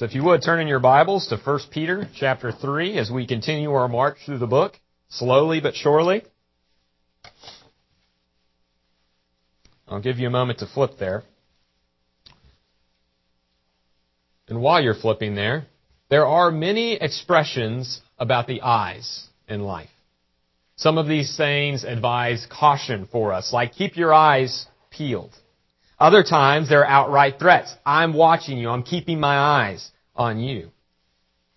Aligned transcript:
So 0.00 0.06
if 0.06 0.14
you 0.14 0.24
would 0.24 0.40
turn 0.40 0.60
in 0.60 0.66
your 0.66 0.80
Bibles 0.80 1.26
to 1.26 1.36
1 1.36 1.60
Peter 1.70 2.08
chapter 2.16 2.52
3 2.52 2.96
as 2.96 3.10
we 3.10 3.26
continue 3.26 3.70
our 3.74 3.86
march 3.86 4.16
through 4.24 4.38
the 4.38 4.46
book, 4.46 4.80
slowly 5.10 5.60
but 5.60 5.74
surely. 5.74 6.22
I'll 9.86 10.00
give 10.00 10.18
you 10.18 10.26
a 10.26 10.30
moment 10.30 10.60
to 10.60 10.66
flip 10.66 10.92
there. 10.98 11.22
And 14.48 14.62
while 14.62 14.82
you're 14.82 14.94
flipping 14.94 15.34
there, 15.34 15.66
there 16.08 16.26
are 16.26 16.50
many 16.50 16.94
expressions 16.94 18.00
about 18.18 18.46
the 18.46 18.62
eyes 18.62 19.26
in 19.48 19.60
life. 19.60 19.90
Some 20.76 20.96
of 20.96 21.08
these 21.08 21.28
sayings 21.28 21.84
advise 21.84 22.46
caution 22.46 23.06
for 23.12 23.34
us, 23.34 23.52
like 23.52 23.74
keep 23.74 23.98
your 23.98 24.14
eyes 24.14 24.64
peeled. 24.88 25.36
Other 26.00 26.22
times 26.22 26.68
they're 26.68 26.86
outright 26.86 27.38
threats. 27.38 27.74
I'm 27.84 28.14
watching 28.14 28.56
you. 28.56 28.70
I'm 28.70 28.82
keeping 28.82 29.20
my 29.20 29.36
eyes 29.36 29.90
on 30.16 30.40
you. 30.40 30.70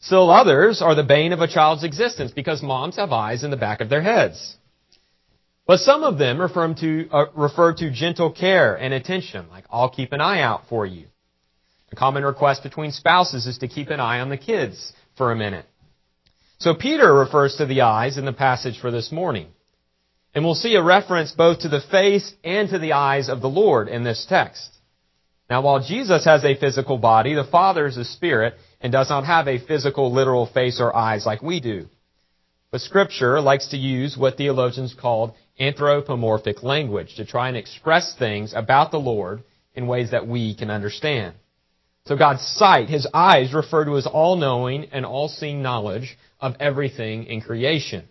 Still 0.02 0.30
others 0.30 0.82
are 0.82 0.96
the 0.96 1.04
bane 1.04 1.32
of 1.32 1.40
a 1.40 1.48
child's 1.48 1.86
existence 1.86 2.32
because 2.32 2.62
moms 2.62 2.98
have 2.98 3.14
eyes 3.14 3.46
in 3.46 3.52
the 3.52 3.58
back 3.58 3.80
of 3.80 3.88
their 3.88 4.02
heads. 4.02 4.58
But 5.66 5.80
some 5.80 6.04
of 6.04 6.18
them 6.18 6.42
refer 6.42 6.74
to, 6.74 7.10
uh, 7.10 7.26
refer 7.34 7.74
to 7.76 7.90
gentle 7.90 8.32
care 8.34 8.76
and 8.76 8.94
attention, 8.94 9.46
like 9.50 9.64
I'll 9.72 9.90
keep 9.90 10.12
an 10.12 10.20
eye 10.20 10.42
out 10.42 10.68
for 10.68 10.86
you. 10.86 11.06
A 11.94 11.96
common 11.96 12.26
request 12.26 12.64
between 12.64 12.92
spouses 12.92 13.46
is 13.46 13.60
to 13.60 13.70
keep 13.70 13.90
an 13.90 14.02
eye 14.02 14.20
on 14.20 14.28
the 14.28 14.38
kids 14.38 14.92
for 15.16 15.32
a 15.32 15.38
minute. 15.38 15.66
So 16.58 16.74
Peter 16.74 17.14
refers 17.14 17.56
to 17.58 17.66
the 17.66 17.82
eyes 17.82 18.18
in 18.18 18.26
the 18.26 18.34
passage 18.34 18.80
for 18.80 18.92
this 18.92 19.10
morning. 19.10 19.48
And 20.36 20.44
we'll 20.44 20.56
see 20.56 20.76
a 20.76 20.84
reference 20.84 21.32
both 21.32 21.60
to 21.60 21.70
the 21.70 21.82
face 21.82 22.34
and 22.44 22.70
to 22.70 22.80
the 22.80 22.94
eyes 22.94 23.30
of 23.30 23.42
the 23.42 23.50
Lord 23.50 23.88
in 23.88 24.04
this 24.04 24.26
text. 24.28 24.70
Now 25.50 25.62
while 25.62 25.84
Jesus 25.84 26.26
has 26.26 26.44
a 26.44 26.56
physical 26.56 26.98
body, 26.98 27.36
the 27.36 27.44
Father 27.44 27.86
is 27.86 27.98
a 27.98 28.06
spirit 28.06 28.56
and 28.82 28.92
does 28.92 29.10
not 29.10 29.26
have 29.26 29.48
a 29.48 29.60
physical, 29.60 30.12
literal 30.12 30.48
face 30.48 30.80
or 30.80 30.96
eyes 30.96 31.26
like 31.26 31.44
we 31.44 31.60
do. 31.60 31.88
But 32.72 32.82
scripture 32.82 33.40
likes 33.40 33.68
to 33.70 33.78
use 33.78 34.18
what 34.18 34.38
theologians 34.38 34.96
call 35.00 35.36
anthropomorphic 35.60 36.64
language 36.64 37.16
to 37.18 37.26
try 37.26 37.48
and 37.48 37.56
express 37.56 38.16
things 38.18 38.54
about 38.56 38.90
the 38.90 39.00
Lord 39.00 39.44
in 39.76 39.86
ways 39.86 40.12
that 40.12 40.28
we 40.28 40.56
can 40.56 40.72
understand. 40.72 41.36
So 42.06 42.18
God's 42.18 42.42
sight, 42.42 42.90
His 42.90 43.08
eyes 43.14 43.54
refer 43.54 43.86
to 43.86 43.94
His 43.94 44.08
all-knowing 44.08 44.86
and 44.92 45.06
all-seeing 45.06 45.62
knowledge 45.62 46.18
of 46.42 46.56
everything 46.60 47.26
in 47.26 47.42
creation. 47.42 48.10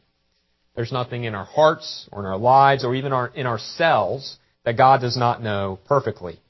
There's 0.74 0.92
nothing 0.92 1.24
in 1.24 1.34
our 1.34 1.44
hearts 1.44 2.08
or 2.12 2.20
in 2.20 2.26
our 2.26 2.38
lives 2.38 2.84
or 2.84 2.94
even 2.94 3.12
our, 3.12 3.28
in 3.28 3.46
ourselves 3.46 4.38
that 4.64 4.76
God 4.76 5.00
does 5.00 5.16
not 5.16 5.42
know 5.42 5.78
perfectly. 5.86 6.40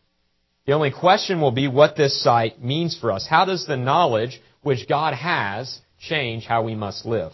The 0.66 0.72
only 0.72 0.92
question 0.92 1.40
will 1.40 1.50
be 1.50 1.66
what 1.66 1.96
this 1.96 2.22
sight 2.22 2.62
means 2.62 2.96
for 2.96 3.10
us. 3.10 3.26
How 3.28 3.44
does 3.44 3.66
the 3.66 3.76
knowledge 3.76 4.40
which 4.62 4.88
God 4.88 5.14
has 5.14 5.80
change 5.98 6.44
how 6.44 6.62
we 6.62 6.76
must 6.76 7.04
live? 7.04 7.32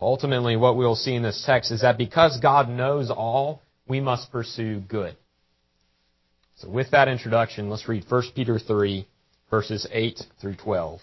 Ultimately, 0.00 0.56
what 0.56 0.76
we'll 0.76 0.94
see 0.94 1.14
in 1.14 1.22
this 1.22 1.42
text 1.44 1.70
is 1.70 1.82
that 1.82 1.98
because 1.98 2.38
God 2.40 2.68
knows 2.68 3.10
all, 3.10 3.62
we 3.86 4.00
must 4.00 4.30
pursue 4.30 4.80
good. 4.80 5.16
So 6.56 6.70
with 6.70 6.92
that 6.92 7.08
introduction, 7.08 7.68
let's 7.68 7.88
read 7.88 8.04
1 8.08 8.22
Peter 8.34 8.58
3, 8.58 9.06
verses 9.50 9.86
8 9.90 10.20
through 10.40 10.56
12. 10.56 11.00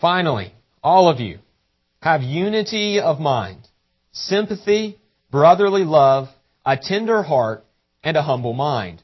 Finally, 0.00 0.54
all 0.82 1.08
of 1.08 1.20
you, 1.20 1.38
have 2.00 2.22
unity 2.22 3.00
of 3.00 3.20
mind, 3.20 3.68
sympathy, 4.12 4.98
brotherly 5.30 5.84
love, 5.84 6.28
a 6.64 6.76
tender 6.76 7.22
heart, 7.22 7.64
and 8.02 8.16
a 8.16 8.22
humble 8.22 8.54
mind. 8.54 9.02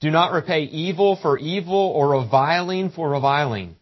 Do 0.00 0.10
not 0.10 0.32
repay 0.32 0.62
evil 0.64 1.16
for 1.16 1.38
evil 1.38 1.92
or 1.94 2.10
reviling 2.10 2.90
for 2.90 3.08
reviling, 3.08 3.76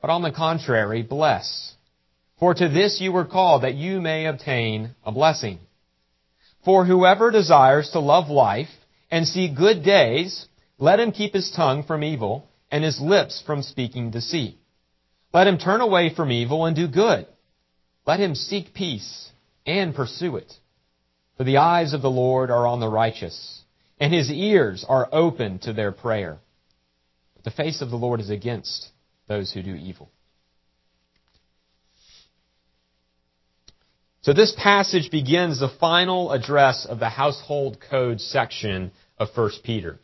but 0.00 0.10
on 0.10 0.22
the 0.22 0.30
contrary, 0.30 1.02
bless. 1.02 1.74
For 2.38 2.54
to 2.54 2.68
this 2.68 3.00
you 3.00 3.12
were 3.12 3.24
called, 3.24 3.62
that 3.62 3.74
you 3.74 4.00
may 4.00 4.26
obtain 4.26 4.94
a 5.04 5.10
blessing. 5.10 5.58
For 6.64 6.84
whoever 6.84 7.30
desires 7.30 7.90
to 7.90 8.00
love 8.00 8.28
life 8.28 8.68
and 9.10 9.26
see 9.26 9.48
good 9.48 9.82
days, 9.82 10.46
let 10.78 11.00
him 11.00 11.12
keep 11.12 11.32
his 11.32 11.50
tongue 11.50 11.84
from 11.84 12.04
evil 12.04 12.48
and 12.70 12.84
his 12.84 13.00
lips 13.00 13.42
from 13.46 13.62
speaking 13.62 14.10
deceit. 14.10 14.58
Let 15.36 15.48
him 15.48 15.58
turn 15.58 15.82
away 15.82 16.14
from 16.14 16.32
evil 16.32 16.64
and 16.64 16.74
do 16.74 16.88
good. 16.88 17.26
Let 18.06 18.20
him 18.20 18.34
seek 18.34 18.72
peace 18.72 19.30
and 19.66 19.94
pursue 19.94 20.36
it. 20.36 20.50
For 21.36 21.44
the 21.44 21.58
eyes 21.58 21.92
of 21.92 22.00
the 22.00 22.08
Lord 22.08 22.50
are 22.50 22.66
on 22.66 22.80
the 22.80 22.88
righteous, 22.88 23.60
and 24.00 24.14
his 24.14 24.30
ears 24.30 24.82
are 24.88 25.06
open 25.12 25.58
to 25.58 25.74
their 25.74 25.92
prayer. 25.92 26.38
But 27.34 27.44
the 27.44 27.50
face 27.50 27.82
of 27.82 27.90
the 27.90 27.96
Lord 27.96 28.20
is 28.20 28.30
against 28.30 28.88
those 29.28 29.52
who 29.52 29.62
do 29.62 29.74
evil. 29.74 30.10
So 34.22 34.32
this 34.32 34.54
passage 34.56 35.10
begins 35.10 35.60
the 35.60 35.68
final 35.68 36.32
address 36.32 36.86
of 36.86 36.98
the 36.98 37.10
household 37.10 37.76
code 37.90 38.22
section 38.22 38.90
of 39.18 39.28
1 39.34 39.50
Peter. 39.64 40.00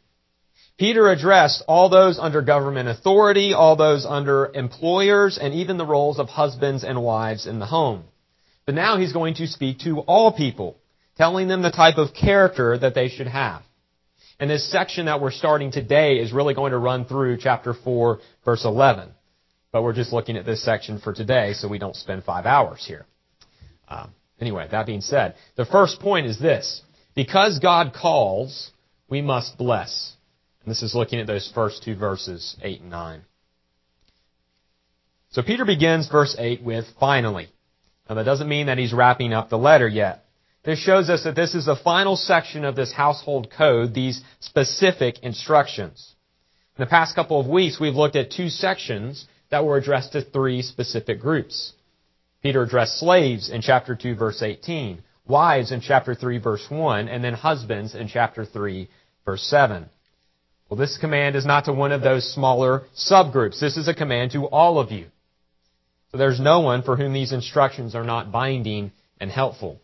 Peter 0.79 1.09
addressed 1.09 1.63
all 1.69 1.89
those 1.89 2.19
under 2.19 2.43
government 2.43 2.89
authority, 2.89 3.53
all 3.53 3.77
those 3.77 4.07
under 4.07 4.51
employers, 4.55 5.39
and 5.39 5.55
even 5.55 5.77
the 5.77 5.87
roles 5.87 6.19
of 6.19 6.29
husbands 6.29 6.83
and 6.83 7.03
wives 7.03 7.47
in 7.47 7.59
the 7.59 7.67
home. 7.67 8.05
But 8.65 8.75
now 8.75 8.97
he's 8.97 9.13
going 9.13 9.35
to 9.35 9.47
speak 9.47 9.81
to 9.81 10.01
all 10.01 10.33
people, 10.33 10.79
telling 11.17 11.49
them 11.49 11.63
the 11.63 11.71
type 11.71 11.99
of 11.99 12.15
character 12.15 12.79
that 12.79 12.95
they 12.95 13.09
should 13.09 13.27
have. 13.27 13.63
And 14.41 14.51
this 14.51 14.71
section 14.71 15.07
that 15.07 15.21
we're 15.21 15.31
starting 15.31 15.71
today 15.71 16.17
is 16.17 16.33
really 16.33 16.55
going 16.55 16.73
to 16.73 16.79
run 16.79 17.05
through 17.05 17.39
chapter 17.39 17.75
4, 17.75 18.19
verse 18.45 18.65
11. 18.65 19.11
But 19.73 19.83
we're 19.83 19.93
just 19.93 20.13
looking 20.13 20.37
at 20.37 20.45
this 20.45 20.65
section 20.65 20.99
for 20.99 21.13
today, 21.13 21.53
so 21.53 21.69
we 21.69 21.79
don't 21.79 21.97
spend 21.97 22.25
five 22.25 22.45
hours 22.45 22.85
here. 22.87 23.07
Uh, 23.89 24.07
anyway, 24.41 24.67
that 24.71 24.87
being 24.87 25.01
said, 25.01 25.35
the 25.57 25.65
first 25.65 26.01
point 26.01 26.27
is 26.27 26.39
this. 26.39 26.83
Because 27.15 27.59
God 27.59 27.93
calls, 27.95 28.71
we 29.09 29.23
must 29.23 29.59
bless. 29.59 30.15
And 30.63 30.71
this 30.71 30.83
is 30.83 30.95
looking 30.95 31.21
at 31.21 31.27
those 31.27 31.51
first 31.55 31.83
two 31.83 31.97
verses, 31.97 32.57
8 32.63 32.83
and 32.83 32.91
9. 32.91 33.23
So 35.31 35.43
Peter 35.43 35.65
begins 35.65 36.09
verse 36.09 36.37
8 36.39 36.63
with 36.63 36.85
finally. 37.01 37.49
Now 38.09 38.17
that 38.17 38.25
doesn't 38.25 38.49
mean 38.49 38.67
that 38.67 38.79
he's 38.79 38.93
wrapping 38.93 39.33
up 39.33 39.49
the 39.49 39.59
letter 39.59 39.89
yet. 39.89 40.25
This 40.65 40.79
shows 40.79 41.11
us 41.11 41.25
that 41.25 41.35
this 41.35 41.55
is 41.55 41.65
the 41.65 41.75
final 41.75 42.17
section 42.17 42.65
of 42.65 42.77
this 42.77 42.93
household 42.93 43.51
code, 43.51 43.95
these 43.95 44.23
specific 44.39 45.19
instructions. 45.21 46.15
In 46.79 46.83
the 46.83 46.91
past 46.91 47.17
couple 47.17 47.41
of 47.41 47.49
weeks, 47.49 47.81
we've 47.81 47.97
looked 47.97 48.15
at 48.17 48.31
two 48.31 48.49
sections 48.49 49.27
that 49.51 49.65
were 49.65 49.77
addressed 49.77 50.13
to 50.13 50.23
three 50.23 50.63
specific 50.63 51.21
groups. 51.21 51.73
Peter 52.43 52.63
addressed 52.63 52.99
slaves 52.99 53.51
in 53.51 53.63
chapter 53.63 53.97
2 53.97 54.15
verse 54.15 54.43
18, 54.43 55.03
wives 55.27 55.73
in 55.73 55.81
chapter 55.81 56.15
3 56.15 56.39
verse 56.39 56.67
1, 56.71 57.09
and 57.09 57.25
then 57.25 57.35
husbands 57.35 57.95
in 57.95 58.07
chapter 58.07 58.45
3 58.45 58.89
verse 59.25 59.43
7. 59.43 59.89
Well, 60.73 60.79
this 60.79 60.97
command 60.97 61.37
is 61.37 61.45
not 61.45 61.67
to 61.67 61.73
one 61.75 61.93
of 61.93 62.01
those 62.01 62.33
smaller 62.33 62.85
subgroups. 62.97 63.61
This 63.61 63.77
is 63.77 63.89
a 63.89 63.95
command 63.95 64.31
to 64.31 64.47
all 64.47 64.79
of 64.79 64.91
you. 64.91 65.05
So 66.11 66.17
there's 66.17 66.41
no 66.41 66.61
one 66.61 66.83
for 66.83 66.97
whom 66.97 67.13
these 67.13 67.31
instructions 67.31 67.95
are 67.95 68.05
not 68.05 68.33
binding 68.33 68.91
and 69.21 69.31
helpful. 69.31 69.83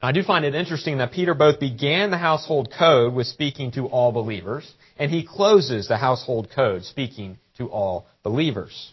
I 0.00 0.12
do 0.12 0.22
find 0.22 0.44
it 0.44 0.54
interesting 0.54 0.98
that 0.98 1.10
Peter 1.10 1.34
both 1.34 1.58
began 1.58 2.12
the 2.12 2.18
household 2.18 2.72
code 2.78 3.14
with 3.14 3.26
speaking 3.26 3.72
to 3.72 3.88
all 3.88 4.12
believers, 4.12 4.72
and 4.96 5.10
he 5.10 5.26
closes 5.26 5.88
the 5.88 5.96
household 5.96 6.50
code 6.54 6.84
speaking 6.84 7.38
to 7.58 7.66
all 7.66 8.06
believers. 8.22 8.92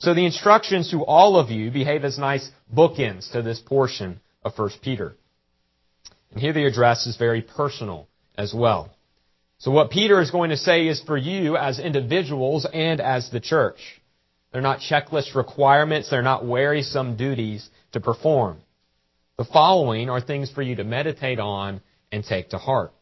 So 0.00 0.14
the 0.14 0.26
instructions 0.26 0.90
to 0.90 1.04
all 1.04 1.36
of 1.36 1.48
you 1.48 1.70
behave 1.70 2.02
as 2.02 2.18
nice 2.18 2.50
bookends 2.74 3.30
to 3.30 3.42
this 3.42 3.60
portion 3.60 4.18
of 4.42 4.58
1 4.58 4.70
Peter. 4.82 5.14
And 6.32 6.40
here 6.40 6.52
the 6.52 6.66
address 6.66 7.06
is 7.06 7.16
very 7.16 7.40
personal 7.40 8.08
as 8.36 8.52
well. 8.52 8.90
So 9.58 9.72
what 9.72 9.90
Peter 9.90 10.20
is 10.20 10.30
going 10.30 10.50
to 10.50 10.56
say 10.56 10.86
is 10.86 11.02
for 11.02 11.16
you 11.16 11.56
as 11.56 11.80
individuals 11.80 12.66
and 12.72 13.00
as 13.00 13.30
the 13.30 13.40
church. 13.40 13.78
They're 14.52 14.62
not 14.62 14.80
checklist 14.80 15.34
requirements. 15.34 16.10
They're 16.10 16.22
not 16.22 16.46
wearisome 16.46 17.16
duties 17.16 17.68
to 17.92 18.00
perform. 18.00 18.58
The 19.36 19.44
following 19.44 20.10
are 20.10 20.20
things 20.20 20.50
for 20.50 20.62
you 20.62 20.76
to 20.76 20.84
meditate 20.84 21.38
on 21.38 21.80
and 22.10 22.24
take 22.24 22.50
to 22.50 22.58
heart. 22.58 22.92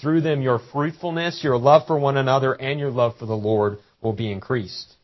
Through 0.00 0.22
them, 0.22 0.40
your 0.40 0.60
fruitfulness, 0.72 1.44
your 1.44 1.58
love 1.58 1.86
for 1.86 1.98
one 1.98 2.16
another, 2.16 2.54
and 2.54 2.80
your 2.80 2.90
love 2.90 3.16
for 3.18 3.26
the 3.26 3.36
Lord 3.36 3.78
will 4.00 4.14
be 4.14 4.32
increased. 4.32 4.94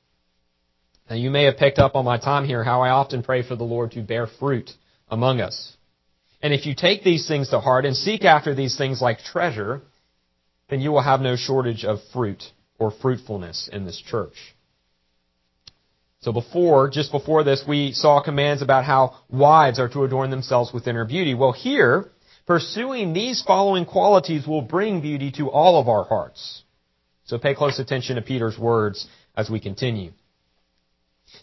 Now, 1.10 1.16
you 1.16 1.30
may 1.30 1.44
have 1.44 1.58
picked 1.58 1.78
up 1.78 1.94
on 1.94 2.04
my 2.04 2.18
time 2.18 2.46
here 2.46 2.64
how 2.64 2.82
I 2.82 2.90
often 2.90 3.22
pray 3.22 3.46
for 3.46 3.54
the 3.54 3.64
Lord 3.64 3.92
to 3.92 4.02
bear 4.02 4.26
fruit 4.26 4.70
among 5.08 5.40
us. 5.40 5.76
And 6.42 6.54
if 6.54 6.64
you 6.64 6.74
take 6.74 7.04
these 7.04 7.28
things 7.28 7.50
to 7.50 7.60
heart 7.60 7.84
and 7.84 7.96
seek 7.96 8.24
after 8.24 8.54
these 8.54 8.76
things 8.76 9.00
like 9.00 9.18
treasure, 9.20 9.82
then 10.68 10.80
you 10.80 10.90
will 10.90 11.02
have 11.02 11.20
no 11.20 11.36
shortage 11.36 11.84
of 11.84 11.98
fruit 12.12 12.42
or 12.78 12.90
fruitfulness 12.90 13.68
in 13.72 13.84
this 13.84 14.00
church. 14.00 14.54
So 16.20 16.32
before, 16.32 16.90
just 16.90 17.12
before 17.12 17.44
this, 17.44 17.62
we 17.66 17.92
saw 17.92 18.20
commands 18.20 18.62
about 18.62 18.84
how 18.84 19.16
wives 19.28 19.78
are 19.78 19.88
to 19.90 20.04
adorn 20.04 20.30
themselves 20.30 20.72
with 20.72 20.88
inner 20.88 21.04
beauty. 21.04 21.34
Well, 21.34 21.52
here, 21.52 22.10
pursuing 22.46 23.12
these 23.12 23.42
following 23.42 23.84
qualities 23.84 24.46
will 24.46 24.62
bring 24.62 25.00
beauty 25.00 25.30
to 25.32 25.50
all 25.50 25.80
of 25.80 25.88
our 25.88 26.04
hearts. 26.04 26.62
So 27.26 27.38
pay 27.38 27.54
close 27.54 27.78
attention 27.78 28.16
to 28.16 28.22
Peter's 28.22 28.58
words 28.58 29.06
as 29.36 29.50
we 29.50 29.60
continue. 29.60 30.12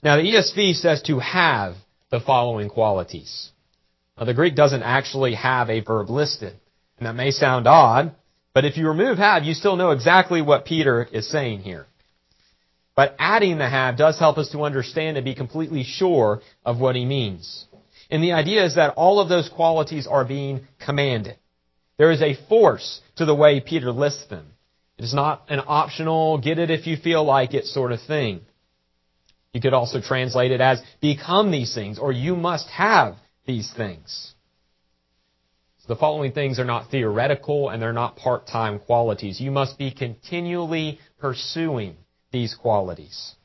Now 0.01 0.17
the 0.17 0.23
ESV 0.23 0.75
says 0.75 1.01
to 1.03 1.19
have 1.19 1.75
the 2.09 2.19
following 2.19 2.69
qualities. 2.69 3.51
Now 4.17 4.25
the 4.25 4.33
Greek 4.33 4.55
doesn't 4.55 4.83
actually 4.83 5.35
have 5.35 5.69
a 5.69 5.81
verb 5.81 6.09
listed. 6.09 6.55
And 6.97 7.07
that 7.07 7.15
may 7.15 7.31
sound 7.31 7.67
odd, 7.67 8.15
but 8.53 8.65
if 8.65 8.77
you 8.77 8.87
remove 8.87 9.17
have, 9.17 9.43
you 9.43 9.53
still 9.53 9.75
know 9.75 9.91
exactly 9.91 10.41
what 10.41 10.65
Peter 10.65 11.07
is 11.11 11.29
saying 11.29 11.59
here. 11.59 11.87
But 12.95 13.15
adding 13.17 13.57
the 13.57 13.67
have 13.67 13.97
does 13.97 14.19
help 14.19 14.37
us 14.37 14.49
to 14.49 14.63
understand 14.63 15.17
and 15.17 15.25
be 15.25 15.33
completely 15.33 15.83
sure 15.83 16.41
of 16.63 16.79
what 16.79 16.95
he 16.95 17.05
means. 17.05 17.65
And 18.11 18.23
the 18.23 18.33
idea 18.33 18.63
is 18.63 18.75
that 18.75 18.93
all 18.95 19.19
of 19.19 19.29
those 19.29 19.49
qualities 19.49 20.05
are 20.05 20.25
being 20.25 20.67
commanded. 20.85 21.37
There 21.97 22.11
is 22.11 22.21
a 22.21 22.37
force 22.47 23.01
to 23.15 23.25
the 23.25 23.33
way 23.33 23.59
Peter 23.59 23.91
lists 23.91 24.27
them. 24.27 24.45
It 24.97 25.05
is 25.05 25.13
not 25.13 25.45
an 25.49 25.61
optional, 25.65 26.37
get 26.37 26.59
it 26.59 26.69
if 26.69 26.85
you 26.85 26.97
feel 26.97 27.23
like 27.23 27.55
it 27.55 27.65
sort 27.65 27.91
of 27.91 28.01
thing. 28.01 28.41
You 29.53 29.61
could 29.61 29.73
also 29.73 30.01
translate 30.01 30.51
it 30.51 30.61
as 30.61 30.81
become 31.01 31.51
these 31.51 31.73
things 31.73 31.97
or 31.97 32.11
you 32.11 32.35
must 32.35 32.67
have 32.69 33.15
these 33.45 33.71
things. 33.75 34.32
The 35.85 35.95
following 35.97 36.31
things 36.31 36.59
are 36.59 36.65
not 36.65 36.89
theoretical 36.91 37.69
and 37.69 37.81
they're 37.81 37.91
not 37.91 38.15
part-time 38.15 38.79
qualities. 38.79 39.41
You 39.41 39.51
must 39.51 39.77
be 39.77 39.91
continually 39.91 40.99
pursuing 41.19 41.97
these 42.31 42.55
qualities. 42.55 43.35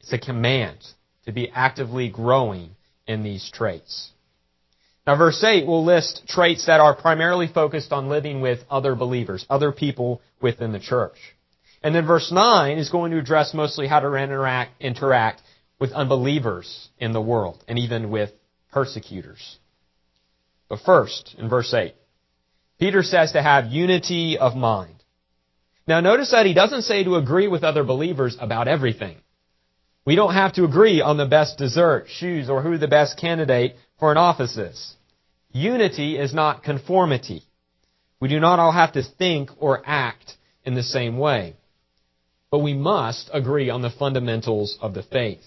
It's 0.00 0.12
a 0.12 0.18
command 0.18 0.78
to 1.24 1.32
be 1.32 1.50
actively 1.50 2.08
growing 2.08 2.70
in 3.06 3.22
these 3.22 3.48
traits. 3.52 4.10
Now 5.06 5.16
verse 5.16 5.42
8 5.42 5.66
will 5.66 5.84
list 5.84 6.24
traits 6.26 6.66
that 6.66 6.80
are 6.80 6.96
primarily 6.96 7.46
focused 7.46 7.92
on 7.92 8.08
living 8.08 8.40
with 8.40 8.58
other 8.68 8.96
believers, 8.96 9.46
other 9.48 9.70
people 9.70 10.20
within 10.42 10.72
the 10.72 10.80
church. 10.80 11.16
And 11.80 11.94
then 11.94 12.06
verse 12.06 12.32
9 12.32 12.78
is 12.78 12.90
going 12.90 13.12
to 13.12 13.18
address 13.18 13.54
mostly 13.54 13.86
how 13.86 14.00
to 14.00 14.12
interact, 14.14 14.82
interact 14.82 15.42
with 15.78 15.92
unbelievers 15.92 16.88
in 16.98 17.12
the 17.12 17.20
world 17.20 17.62
and 17.68 17.78
even 17.78 18.10
with 18.10 18.32
persecutors. 18.72 19.58
But 20.68 20.80
first, 20.80 21.34
in 21.38 21.48
verse 21.48 21.72
8, 21.72 21.94
Peter 22.78 23.02
says 23.02 23.32
to 23.32 23.42
have 23.42 23.66
unity 23.66 24.36
of 24.38 24.56
mind. 24.56 24.96
Now 25.86 26.00
notice 26.00 26.32
that 26.32 26.46
he 26.46 26.54
doesn't 26.54 26.82
say 26.82 27.04
to 27.04 27.16
agree 27.16 27.48
with 27.48 27.64
other 27.64 27.84
believers 27.84 28.36
about 28.40 28.68
everything. 28.68 29.16
We 30.04 30.16
don't 30.16 30.34
have 30.34 30.54
to 30.54 30.64
agree 30.64 31.00
on 31.00 31.16
the 31.16 31.26
best 31.26 31.58
dessert, 31.58 32.06
shoes, 32.08 32.50
or 32.50 32.62
who 32.62 32.78
the 32.78 32.88
best 32.88 33.18
candidate 33.18 33.76
for 33.98 34.10
an 34.12 34.18
office 34.18 34.56
is. 34.56 34.94
Unity 35.52 36.18
is 36.18 36.34
not 36.34 36.62
conformity. 36.62 37.42
We 38.20 38.28
do 38.28 38.40
not 38.40 38.58
all 38.58 38.72
have 38.72 38.92
to 38.92 39.02
think 39.02 39.50
or 39.58 39.82
act 39.84 40.36
in 40.64 40.74
the 40.74 40.82
same 40.82 41.18
way. 41.18 41.56
But 42.50 42.60
we 42.60 42.74
must 42.74 43.30
agree 43.32 43.70
on 43.70 43.82
the 43.82 43.90
fundamentals 43.90 44.78
of 44.80 44.94
the 44.94 45.02
faith. 45.02 45.44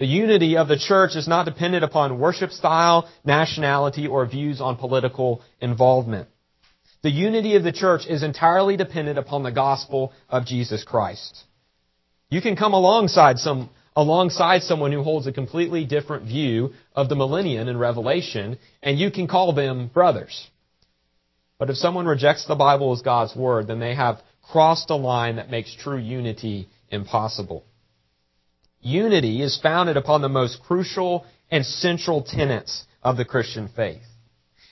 The 0.00 0.06
unity 0.06 0.56
of 0.56 0.66
the 0.66 0.78
church 0.78 1.14
is 1.14 1.28
not 1.28 1.44
dependent 1.44 1.84
upon 1.84 2.18
worship 2.18 2.52
style, 2.52 3.06
nationality, 3.22 4.06
or 4.06 4.24
views 4.24 4.58
on 4.58 4.76
political 4.76 5.42
involvement. 5.60 6.26
The 7.02 7.10
unity 7.10 7.54
of 7.56 7.64
the 7.64 7.70
church 7.72 8.06
is 8.08 8.22
entirely 8.22 8.78
dependent 8.78 9.18
upon 9.18 9.42
the 9.42 9.52
gospel 9.52 10.14
of 10.30 10.46
Jesus 10.46 10.84
Christ. 10.84 11.44
You 12.30 12.40
can 12.40 12.56
come 12.56 12.72
alongside 12.72 13.38
some, 13.38 13.68
alongside 13.94 14.62
someone 14.62 14.90
who 14.90 15.02
holds 15.02 15.26
a 15.26 15.32
completely 15.32 15.84
different 15.84 16.24
view 16.24 16.72
of 16.94 17.10
the 17.10 17.16
millennium 17.16 17.68
in 17.68 17.76
Revelation, 17.76 18.58
and 18.82 18.98
you 18.98 19.10
can 19.10 19.28
call 19.28 19.52
them 19.52 19.88
brothers. 19.88 20.48
But 21.58 21.68
if 21.68 21.76
someone 21.76 22.06
rejects 22.06 22.46
the 22.46 22.54
Bible 22.54 22.92
as 22.92 23.02
God's 23.02 23.36
Word, 23.36 23.66
then 23.66 23.80
they 23.80 23.94
have 23.94 24.22
crossed 24.50 24.88
a 24.88 24.96
line 24.96 25.36
that 25.36 25.50
makes 25.50 25.74
true 25.74 25.98
unity 25.98 26.70
impossible. 26.90 27.66
Unity 28.80 29.42
is 29.42 29.60
founded 29.62 29.96
upon 29.96 30.22
the 30.22 30.28
most 30.28 30.62
crucial 30.62 31.26
and 31.50 31.64
central 31.64 32.22
tenets 32.22 32.84
of 33.02 33.16
the 33.16 33.24
Christian 33.24 33.68
faith. 33.74 34.02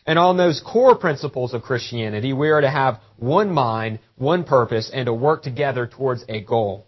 And 0.06 0.18
on 0.18 0.38
those 0.38 0.60
core 0.60 0.96
principles 0.96 1.52
of 1.52 1.62
Christianity, 1.62 2.32
we 2.32 2.48
are 2.48 2.62
to 2.62 2.70
have 2.70 3.00
one 3.18 3.50
mind, 3.50 3.98
one 4.16 4.44
purpose, 4.44 4.90
and 4.92 5.04
to 5.06 5.12
work 5.12 5.42
together 5.42 5.86
towards 5.86 6.24
a 6.28 6.40
goal. 6.40 6.86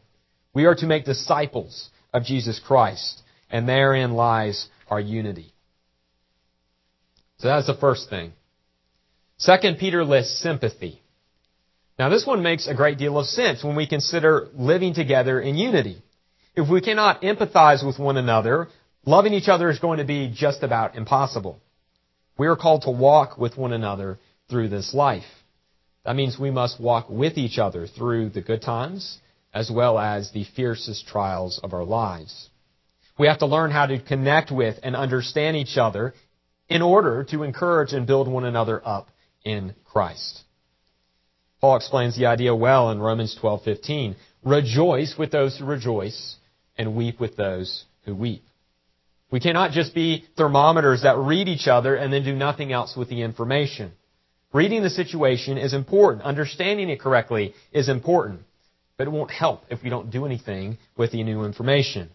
We 0.54 0.64
are 0.64 0.74
to 0.76 0.86
make 0.86 1.04
disciples 1.04 1.90
of 2.14 2.24
Jesus 2.24 2.58
Christ, 2.58 3.22
and 3.50 3.68
therein 3.68 4.12
lies 4.12 4.68
our 4.88 5.00
unity. 5.00 5.52
So 7.38 7.48
that's 7.48 7.66
the 7.66 7.74
first 7.74 8.08
thing. 8.08 8.32
Second, 9.36 9.78
Peter 9.78 10.04
lists 10.04 10.42
sympathy. 10.42 11.02
Now 11.98 12.08
this 12.08 12.26
one 12.26 12.42
makes 12.42 12.66
a 12.66 12.74
great 12.74 12.96
deal 12.96 13.18
of 13.18 13.26
sense 13.26 13.62
when 13.62 13.76
we 13.76 13.86
consider 13.86 14.48
living 14.54 14.94
together 14.94 15.38
in 15.40 15.56
unity. 15.56 16.02
If 16.56 16.68
we 16.68 16.80
cannot 16.80 17.22
empathize 17.22 17.86
with 17.86 17.98
one 17.98 18.16
another, 18.16 18.68
loving 19.06 19.34
each 19.34 19.48
other 19.48 19.70
is 19.70 19.78
going 19.78 19.98
to 19.98 20.04
be 20.04 20.32
just 20.34 20.62
about 20.62 20.96
impossible. 20.96 21.60
We 22.36 22.48
are 22.48 22.56
called 22.56 22.82
to 22.82 22.90
walk 22.90 23.38
with 23.38 23.56
one 23.56 23.72
another 23.72 24.18
through 24.48 24.68
this 24.68 24.92
life. 24.92 25.24
That 26.04 26.16
means 26.16 26.38
we 26.38 26.50
must 26.50 26.80
walk 26.80 27.08
with 27.08 27.38
each 27.38 27.58
other 27.58 27.86
through 27.86 28.30
the 28.30 28.40
good 28.40 28.62
times 28.62 29.18
as 29.54 29.70
well 29.70 29.98
as 29.98 30.30
the 30.32 30.44
fiercest 30.56 31.06
trials 31.06 31.60
of 31.62 31.72
our 31.72 31.84
lives. 31.84 32.48
We 33.18 33.26
have 33.26 33.38
to 33.40 33.46
learn 33.46 33.70
how 33.70 33.86
to 33.86 34.00
connect 34.00 34.50
with 34.50 34.78
and 34.82 34.96
understand 34.96 35.56
each 35.56 35.76
other 35.76 36.14
in 36.68 36.82
order 36.82 37.24
to 37.30 37.42
encourage 37.42 37.92
and 37.92 38.06
build 38.06 38.28
one 38.28 38.44
another 38.44 38.80
up 38.84 39.08
in 39.44 39.74
Christ. 39.84 40.42
Paul 41.60 41.76
explains 41.76 42.16
the 42.16 42.26
idea 42.26 42.54
well 42.54 42.90
in 42.90 43.00
Romans 43.00 43.36
12:15. 43.40 44.16
Rejoice 44.42 45.16
with 45.18 45.30
those 45.30 45.58
who 45.58 45.66
rejoice 45.66 46.36
and 46.80 46.96
weep 46.96 47.20
with 47.20 47.36
those 47.36 47.84
who 48.06 48.14
weep. 48.14 48.42
We 49.30 49.38
cannot 49.38 49.72
just 49.72 49.94
be 49.94 50.24
thermometers 50.38 51.02
that 51.02 51.18
read 51.18 51.46
each 51.46 51.68
other 51.68 51.94
and 51.94 52.10
then 52.10 52.24
do 52.24 52.34
nothing 52.34 52.72
else 52.72 52.96
with 52.96 53.10
the 53.10 53.20
information. 53.20 53.92
Reading 54.54 54.82
the 54.82 54.88
situation 54.88 55.58
is 55.58 55.74
important. 55.74 56.24
Understanding 56.24 56.88
it 56.88 56.98
correctly 56.98 57.54
is 57.70 57.90
important. 57.90 58.40
But 58.96 59.08
it 59.08 59.10
won't 59.10 59.30
help 59.30 59.64
if 59.68 59.82
we 59.82 59.90
don't 59.90 60.10
do 60.10 60.24
anything 60.24 60.78
with 60.96 61.12
the 61.12 61.22
new 61.22 61.44
information. 61.44 62.08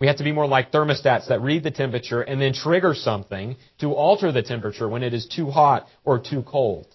We 0.00 0.06
have 0.06 0.18
to 0.18 0.24
be 0.24 0.32
more 0.32 0.46
like 0.46 0.70
thermostats 0.70 1.26
that 1.28 1.42
read 1.42 1.64
the 1.64 1.72
temperature 1.72 2.22
and 2.22 2.40
then 2.40 2.52
trigger 2.52 2.94
something 2.94 3.56
to 3.80 3.94
alter 3.94 4.30
the 4.30 4.42
temperature 4.44 4.88
when 4.88 5.02
it 5.02 5.12
is 5.12 5.26
too 5.26 5.50
hot 5.50 5.88
or 6.04 6.20
too 6.20 6.44
cold. 6.44 6.86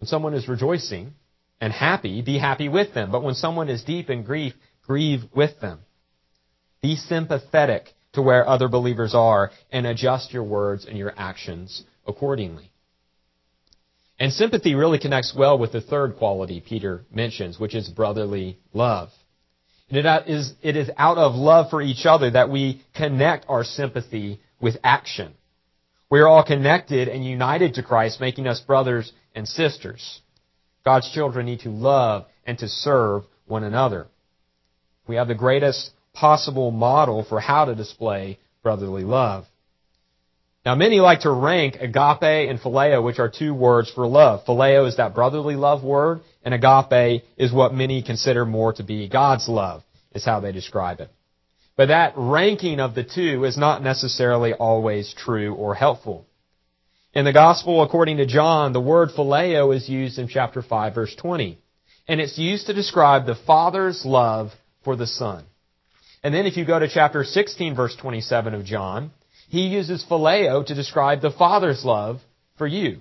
When 0.00 0.08
someone 0.08 0.32
is 0.32 0.48
rejoicing 0.48 1.12
and 1.60 1.70
happy, 1.70 2.22
be 2.22 2.38
happy 2.38 2.70
with 2.70 2.94
them. 2.94 3.12
But 3.12 3.22
when 3.22 3.34
someone 3.34 3.68
is 3.68 3.84
deep 3.84 4.08
in 4.08 4.22
grief, 4.22 4.54
grieve 4.86 5.22
with 5.34 5.60
them. 5.60 5.80
Be 6.82 6.96
sympathetic 6.96 7.94
to 8.12 8.22
where 8.22 8.48
other 8.48 8.68
believers 8.68 9.14
are 9.14 9.50
and 9.70 9.86
adjust 9.86 10.32
your 10.32 10.44
words 10.44 10.86
and 10.86 10.96
your 10.96 11.12
actions 11.16 11.84
accordingly. 12.06 12.70
And 14.18 14.32
sympathy 14.32 14.74
really 14.74 14.98
connects 14.98 15.34
well 15.36 15.58
with 15.58 15.72
the 15.72 15.80
third 15.80 16.16
quality 16.16 16.62
Peter 16.66 17.04
mentions, 17.12 17.60
which 17.60 17.74
is 17.74 17.88
brotherly 17.88 18.58
love. 18.72 19.10
And 19.90 19.98
it 19.98 20.28
is, 20.28 20.52
it 20.62 20.76
is 20.76 20.90
out 20.96 21.18
of 21.18 21.34
love 21.34 21.70
for 21.70 21.82
each 21.82 22.06
other 22.06 22.30
that 22.30 22.50
we 22.50 22.82
connect 22.94 23.46
our 23.48 23.62
sympathy 23.62 24.40
with 24.60 24.76
action. 24.82 25.34
We 26.10 26.20
are 26.20 26.28
all 26.28 26.44
connected 26.44 27.08
and 27.08 27.24
united 27.24 27.74
to 27.74 27.82
Christ, 27.82 28.20
making 28.20 28.46
us 28.46 28.60
brothers 28.60 29.12
and 29.34 29.46
sisters. 29.46 30.20
God's 30.84 31.10
children 31.12 31.46
need 31.46 31.60
to 31.60 31.70
love 31.70 32.26
and 32.46 32.58
to 32.58 32.68
serve 32.68 33.24
one 33.46 33.64
another. 33.64 34.06
We 35.06 35.16
have 35.16 35.28
the 35.28 35.34
greatest 35.34 35.90
possible 36.12 36.70
model 36.70 37.24
for 37.24 37.40
how 37.40 37.66
to 37.66 37.74
display 37.74 38.38
brotherly 38.62 39.04
love. 39.04 39.44
Now 40.64 40.74
many 40.74 40.98
like 40.98 41.20
to 41.20 41.30
rank 41.30 41.76
agape 41.76 42.50
and 42.50 42.58
phileo, 42.58 43.04
which 43.04 43.20
are 43.20 43.28
two 43.28 43.54
words 43.54 43.88
for 43.88 44.06
love. 44.06 44.44
Phileo 44.46 44.88
is 44.88 44.96
that 44.96 45.14
brotherly 45.14 45.54
love 45.54 45.84
word, 45.84 46.22
and 46.44 46.52
agape 46.52 47.22
is 47.36 47.52
what 47.52 47.72
many 47.72 48.02
consider 48.02 48.44
more 48.44 48.72
to 48.72 48.82
be 48.82 49.08
God's 49.08 49.48
love, 49.48 49.84
is 50.12 50.24
how 50.24 50.40
they 50.40 50.50
describe 50.50 51.00
it. 51.00 51.10
But 51.76 51.88
that 51.88 52.14
ranking 52.16 52.80
of 52.80 52.96
the 52.96 53.04
two 53.04 53.44
is 53.44 53.56
not 53.56 53.82
necessarily 53.82 54.54
always 54.54 55.14
true 55.16 55.54
or 55.54 55.76
helpful. 55.76 56.26
In 57.14 57.24
the 57.24 57.32
Gospel 57.32 57.82
according 57.82 58.16
to 58.16 58.26
John, 58.26 58.72
the 58.72 58.80
word 58.80 59.10
phileo 59.16 59.74
is 59.74 59.88
used 59.88 60.18
in 60.18 60.26
chapter 60.26 60.62
5 60.62 60.94
verse 60.94 61.14
20. 61.14 61.58
And 62.08 62.20
it's 62.20 62.38
used 62.38 62.66
to 62.66 62.74
describe 62.74 63.24
the 63.24 63.34
Father's 63.46 64.04
love 64.04 64.50
for 64.86 64.96
the 64.96 65.06
Son. 65.06 65.44
And 66.22 66.32
then 66.32 66.46
if 66.46 66.56
you 66.56 66.64
go 66.64 66.78
to 66.78 66.88
chapter 66.88 67.24
16 67.24 67.74
verse 67.74 67.94
27 67.96 68.54
of 68.54 68.64
John, 68.64 69.10
he 69.48 69.66
uses 69.66 70.06
phileo 70.08 70.64
to 70.64 70.74
describe 70.76 71.20
the 71.20 71.32
Father's 71.32 71.84
love 71.84 72.20
for 72.56 72.68
you. 72.68 73.00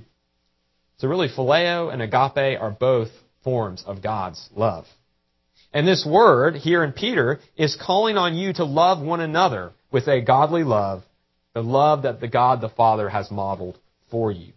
So 0.98 1.08
really 1.08 1.30
phileo 1.30 1.94
and 1.94 2.01
agape 2.01 2.60
are 2.60 2.72
both 2.72 3.10
forms 3.44 3.84
of 3.86 4.01
God's 4.01 4.50
love. 4.56 4.86
And 5.72 5.88
this 5.88 6.04
word 6.04 6.56
here 6.56 6.84
in 6.84 6.92
Peter 6.92 7.39
is 7.56 7.77
calling 7.80 8.18
on 8.18 8.36
you 8.36 8.51
to 8.54 8.65
love 8.65 9.00
one 9.00 9.22
another 9.22 9.72
with 9.92 10.08
a 10.08 10.22
godly 10.22 10.63
love, 10.63 11.04
the 11.54 11.62
love 11.62 12.01
that 12.01 12.20
the 12.20 12.27
God 12.27 12.62
the 12.62 12.70
Father 12.70 13.10
has 13.10 13.30
modeled 13.30 13.77
for 14.10 14.32
you. 14.32 14.54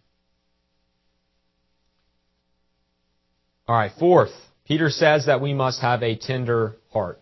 Alright, 3.68 3.92
fourth, 3.99 4.32
Peter 4.68 4.90
says 4.90 5.26
that 5.26 5.40
we 5.40 5.54
must 5.54 5.80
have 5.80 6.02
a 6.02 6.14
tender 6.14 6.76
heart. 6.92 7.20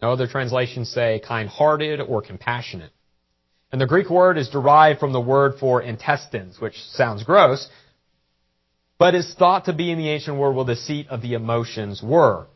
No 0.00 0.12
other 0.12 0.28
translations 0.28 0.88
say 0.88 1.20
kind-hearted 1.26 2.00
or 2.00 2.22
compassionate. 2.22 2.92
And 3.72 3.80
the 3.80 3.86
Greek 3.86 4.08
word 4.08 4.38
is 4.38 4.48
derived 4.48 5.00
from 5.00 5.12
the 5.12 5.20
word 5.20 5.54
for 5.58 5.82
intestines, 5.82 6.60
which 6.60 6.76
sounds 6.92 7.24
gross, 7.24 7.68
but 8.96 9.16
is 9.16 9.34
thought 9.34 9.64
to 9.64 9.72
be 9.72 9.90
in 9.90 9.98
the 9.98 10.08
ancient 10.08 10.38
world 10.38 10.54
where 10.54 10.64
the 10.64 10.76
seat 10.76 11.08
of 11.08 11.20
the 11.20 11.34
emotions 11.34 12.00
were. 12.00 12.46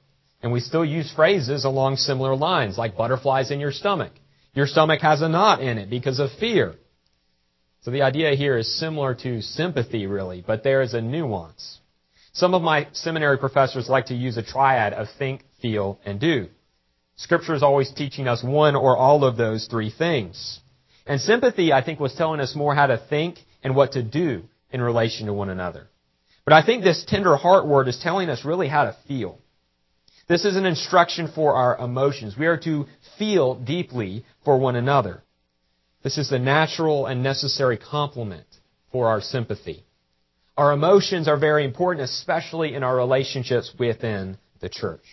And 0.40 0.52
we 0.52 0.60
still 0.60 0.84
use 0.84 1.12
phrases 1.12 1.64
along 1.64 1.96
similar 1.96 2.36
lines, 2.36 2.78
like 2.78 2.96
butterflies 2.96 3.50
in 3.50 3.58
your 3.58 3.72
stomach. 3.72 4.12
Your 4.54 4.66
stomach 4.66 5.00
has 5.00 5.20
a 5.20 5.28
knot 5.28 5.60
in 5.60 5.78
it 5.78 5.90
because 5.90 6.20
of 6.20 6.30
fear. 6.38 6.76
So 7.82 7.90
the 7.90 8.02
idea 8.02 8.36
here 8.36 8.56
is 8.56 8.78
similar 8.78 9.16
to 9.16 9.42
sympathy, 9.42 10.06
really, 10.06 10.44
but 10.46 10.62
there 10.62 10.80
is 10.80 10.94
a 10.94 11.00
nuance. 11.00 11.79
Some 12.32 12.54
of 12.54 12.62
my 12.62 12.86
seminary 12.92 13.38
professors 13.38 13.88
like 13.88 14.06
to 14.06 14.14
use 14.14 14.36
a 14.36 14.42
triad 14.42 14.92
of 14.92 15.08
think, 15.18 15.44
feel, 15.60 15.98
and 16.04 16.20
do. 16.20 16.48
Scripture 17.16 17.54
is 17.54 17.62
always 17.62 17.90
teaching 17.90 18.28
us 18.28 18.42
one 18.42 18.76
or 18.76 18.96
all 18.96 19.24
of 19.24 19.36
those 19.36 19.66
three 19.66 19.90
things. 19.90 20.60
And 21.06 21.20
sympathy, 21.20 21.72
I 21.72 21.82
think, 21.82 21.98
was 21.98 22.14
telling 22.14 22.40
us 22.40 22.54
more 22.54 22.74
how 22.74 22.86
to 22.86 22.96
think 22.96 23.38
and 23.62 23.74
what 23.74 23.92
to 23.92 24.02
do 24.02 24.44
in 24.72 24.80
relation 24.80 25.26
to 25.26 25.32
one 25.32 25.50
another. 25.50 25.88
But 26.44 26.54
I 26.54 26.64
think 26.64 26.82
this 26.82 27.04
tender 27.06 27.36
heart 27.36 27.66
word 27.66 27.88
is 27.88 27.98
telling 27.98 28.30
us 28.30 28.44
really 28.44 28.68
how 28.68 28.84
to 28.84 28.96
feel. 29.06 29.38
This 30.28 30.44
is 30.44 30.56
an 30.56 30.66
instruction 30.66 31.28
for 31.34 31.54
our 31.54 31.76
emotions. 31.76 32.38
We 32.38 32.46
are 32.46 32.58
to 32.58 32.86
feel 33.18 33.56
deeply 33.56 34.24
for 34.44 34.58
one 34.58 34.76
another. 34.76 35.24
This 36.02 36.16
is 36.16 36.30
the 36.30 36.38
natural 36.38 37.06
and 37.06 37.22
necessary 37.22 37.76
complement 37.76 38.46
for 38.92 39.08
our 39.08 39.20
sympathy. 39.20 39.84
Our 40.60 40.72
emotions 40.72 41.26
are 41.26 41.38
very 41.38 41.64
important, 41.64 42.04
especially 42.04 42.74
in 42.74 42.82
our 42.82 42.94
relationships 42.94 43.72
within 43.78 44.36
the 44.60 44.68
church. 44.68 45.06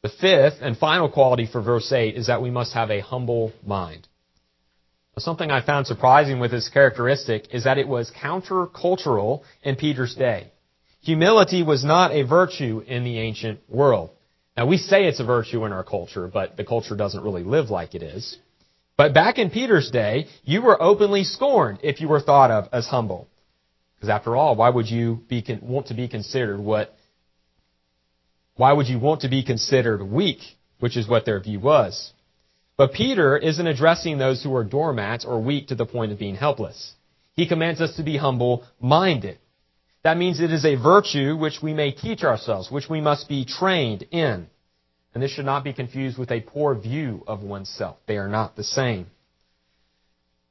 The 0.00 0.08
fifth 0.08 0.62
and 0.62 0.78
final 0.78 1.10
quality 1.10 1.44
for 1.44 1.60
verse 1.60 1.92
8 1.92 2.14
is 2.14 2.28
that 2.28 2.40
we 2.40 2.50
must 2.50 2.72
have 2.72 2.90
a 2.90 3.00
humble 3.00 3.52
mind. 3.66 4.08
Something 5.18 5.50
I 5.50 5.60
found 5.60 5.86
surprising 5.86 6.40
with 6.40 6.52
this 6.52 6.70
characteristic 6.70 7.52
is 7.54 7.64
that 7.64 7.76
it 7.76 7.86
was 7.86 8.10
countercultural 8.10 9.42
in 9.62 9.76
Peter's 9.76 10.14
day. 10.14 10.50
Humility 11.02 11.62
was 11.62 11.84
not 11.84 12.12
a 12.12 12.22
virtue 12.22 12.82
in 12.86 13.04
the 13.04 13.18
ancient 13.18 13.60
world. 13.68 14.08
Now 14.56 14.64
we 14.64 14.78
say 14.78 15.04
it's 15.04 15.20
a 15.20 15.24
virtue 15.24 15.66
in 15.66 15.72
our 15.72 15.84
culture, 15.84 16.28
but 16.28 16.56
the 16.56 16.64
culture 16.64 16.96
doesn't 16.96 17.22
really 17.22 17.44
live 17.44 17.68
like 17.68 17.94
it 17.94 18.02
is. 18.02 18.38
But 18.96 19.12
back 19.12 19.38
in 19.38 19.50
Peter's 19.50 19.90
day, 19.90 20.26
you 20.44 20.62
were 20.62 20.80
openly 20.82 21.24
scorned 21.24 21.80
if 21.82 22.00
you 22.00 22.08
were 22.08 22.20
thought 22.20 22.50
of 22.50 22.68
as 22.72 22.86
humble. 22.86 23.28
Because 23.96 24.08
after 24.08 24.36
all, 24.36 24.56
why 24.56 24.70
would 24.70 24.88
you 24.88 25.20
be, 25.28 25.44
want 25.62 25.88
to 25.88 25.94
be 25.94 26.08
considered 26.08 26.60
what, 26.60 26.94
why 28.56 28.72
would 28.72 28.88
you 28.88 28.98
want 28.98 29.22
to 29.22 29.28
be 29.28 29.42
considered 29.42 30.02
weak, 30.02 30.40
which 30.80 30.96
is 30.96 31.08
what 31.08 31.24
their 31.24 31.40
view 31.40 31.60
was? 31.60 32.12
But 32.76 32.92
Peter 32.92 33.36
isn't 33.36 33.66
addressing 33.66 34.18
those 34.18 34.42
who 34.42 34.54
are 34.54 34.64
doormats 34.64 35.24
or 35.24 35.42
weak 35.42 35.68
to 35.68 35.74
the 35.74 35.86
point 35.86 36.12
of 36.12 36.18
being 36.18 36.36
helpless. 36.36 36.94
He 37.34 37.46
commands 37.46 37.80
us 37.80 37.96
to 37.96 38.02
be 38.02 38.16
humble 38.16 38.64
minded. 38.80 39.38
That 40.04 40.18
means 40.18 40.40
it 40.40 40.52
is 40.52 40.64
a 40.64 40.76
virtue 40.76 41.36
which 41.36 41.62
we 41.62 41.74
may 41.74 41.90
teach 41.90 42.22
ourselves, 42.22 42.70
which 42.70 42.88
we 42.88 43.00
must 43.00 43.28
be 43.28 43.44
trained 43.44 44.04
in. 44.10 44.48
And 45.16 45.22
this 45.22 45.30
should 45.30 45.46
not 45.46 45.64
be 45.64 45.72
confused 45.72 46.18
with 46.18 46.30
a 46.30 46.42
poor 46.42 46.74
view 46.74 47.24
of 47.26 47.40
oneself. 47.40 47.96
They 48.06 48.18
are 48.18 48.28
not 48.28 48.54
the 48.54 48.62
same. 48.62 49.06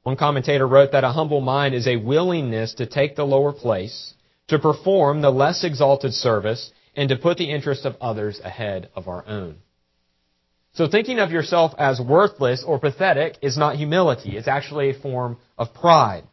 One 0.02 0.16
commentator 0.16 0.66
wrote 0.66 0.90
that 0.90 1.04
a 1.04 1.12
humble 1.12 1.40
mind 1.40 1.72
is 1.72 1.86
a 1.86 1.94
willingness 1.94 2.74
to 2.74 2.86
take 2.86 3.14
the 3.14 3.24
lower 3.24 3.52
place, 3.52 4.12
to 4.48 4.58
perform 4.58 5.22
the 5.22 5.30
less 5.30 5.62
exalted 5.62 6.14
service, 6.14 6.72
and 6.96 7.10
to 7.10 7.16
put 7.16 7.38
the 7.38 7.48
interest 7.48 7.84
of 7.84 7.94
others 8.00 8.40
ahead 8.42 8.88
of 8.96 9.06
our 9.06 9.24
own. 9.28 9.58
So 10.72 10.88
thinking 10.88 11.20
of 11.20 11.30
yourself 11.30 11.72
as 11.78 12.00
worthless 12.00 12.64
or 12.66 12.80
pathetic 12.80 13.36
is 13.42 13.56
not 13.56 13.76
humility. 13.76 14.36
It's 14.36 14.48
actually 14.48 14.90
a 14.90 14.98
form 14.98 15.36
of 15.56 15.74
pride. 15.74 16.24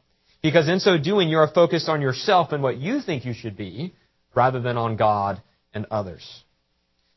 Because 0.41 0.67
in 0.67 0.79
so 0.79 0.97
doing, 0.97 1.29
you 1.29 1.37
are 1.37 1.53
focused 1.53 1.87
on 1.87 2.01
yourself 2.01 2.51
and 2.51 2.63
what 2.63 2.77
you 2.77 2.99
think 2.99 3.25
you 3.25 3.33
should 3.35 3.55
be, 3.55 3.93
rather 4.33 4.59
than 4.59 4.75
on 4.75 4.95
God 4.95 5.39
and 5.71 5.85
others. 5.91 6.43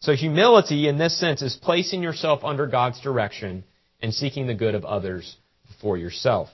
So 0.06 0.14
humility, 0.14 0.86
in 0.86 0.98
this 0.98 1.18
sense, 1.18 1.42
is 1.42 1.58
placing 1.60 2.00
yourself 2.00 2.44
under 2.44 2.68
God's 2.68 3.00
direction 3.00 3.64
and 4.00 4.14
seeking 4.14 4.46
the 4.46 4.54
good 4.54 4.76
of 4.76 4.84
others 4.84 5.36
before 5.66 5.98
yourself. 5.98 6.48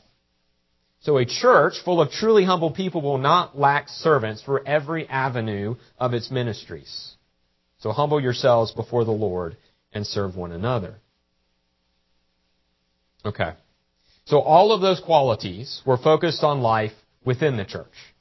So 1.03 1.19
a 1.19 1.27
church 1.27 1.75
full 1.85 2.01
of 2.01 2.11
truly 2.11 2.47
humble 2.47 2.71
people 2.71 3.03
will 3.03 3.19
not 3.19 3.59
lack 3.59 3.91
servants 3.91 4.41
for 4.41 4.67
every 4.67 5.07
avenue 5.07 5.75
of 5.99 6.15
its 6.15 6.31
ministries. 6.31 7.13
So 7.81 7.93
humble 7.93 8.23
yourselves 8.23 8.73
before 8.73 9.05
the 9.05 9.11
Lord 9.11 9.59
and 9.93 10.07
serve 10.07 10.35
one 10.35 10.53
another. 10.53 10.95
Okay. 13.23 13.53
So 14.25 14.41
all 14.41 14.73
of 14.73 14.81
those 14.81 15.01
qualities 15.01 15.83
were 15.85 15.99
focused 15.99 16.43
on 16.43 16.63
life 16.63 16.95
within 17.23 17.59
the 17.59 17.67
church. 17.67 18.15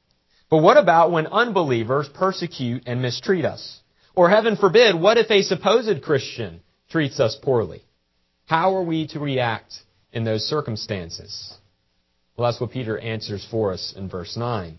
But 0.49 0.57
what 0.57 0.75
about 0.75 1.13
when 1.13 1.25
unbelievers 1.25 2.09
persecute 2.13 2.83
and 2.85 3.01
mistreat 3.01 3.45
us? 3.45 3.80
Or 4.15 4.29
heaven 4.29 4.57
forbid, 4.57 4.99
what 4.99 5.17
if 5.17 5.29
a 5.31 5.41
supposed 5.41 6.01
Christian 6.03 6.61
treats 6.89 7.19
us 7.19 7.35
poorly? 7.41 7.83
How 8.45 8.75
are 8.75 8.83
we 8.83 9.07
to 9.07 9.19
react 9.19 9.73
in 10.11 10.23
those 10.23 10.45
circumstances? 10.45 11.53
Well, 12.35 12.49
that's 12.49 12.59
what 12.59 12.71
Peter 12.71 12.97
answers 12.97 13.47
for 13.49 13.71
us 13.71 13.93
in 13.95 14.09
verse 14.09 14.35
9. 14.35 14.77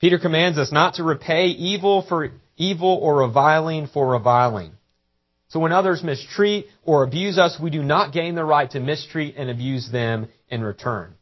Peter 0.00 0.18
commands 0.18 0.58
us 0.58 0.72
not 0.72 0.94
to 0.94 1.02
repay 1.02 1.46
evil 1.46 2.02
for 2.08 2.30
evil 2.56 2.98
or 3.00 3.18
reviling 3.18 3.86
for 3.86 4.08
reviling. 4.08 4.72
So 5.48 5.60
when 5.60 5.72
others 5.72 6.02
mistreat 6.02 6.66
or 6.84 7.04
abuse 7.04 7.38
us, 7.38 7.58
we 7.60 7.70
do 7.70 7.82
not 7.82 8.12
gain 8.12 8.34
the 8.34 8.44
right 8.44 8.70
to 8.70 8.80
mistreat 8.80 9.34
and 9.36 9.50
abuse 9.50 9.90
them 9.90 10.28
in 10.48 10.62
return. 10.62 11.14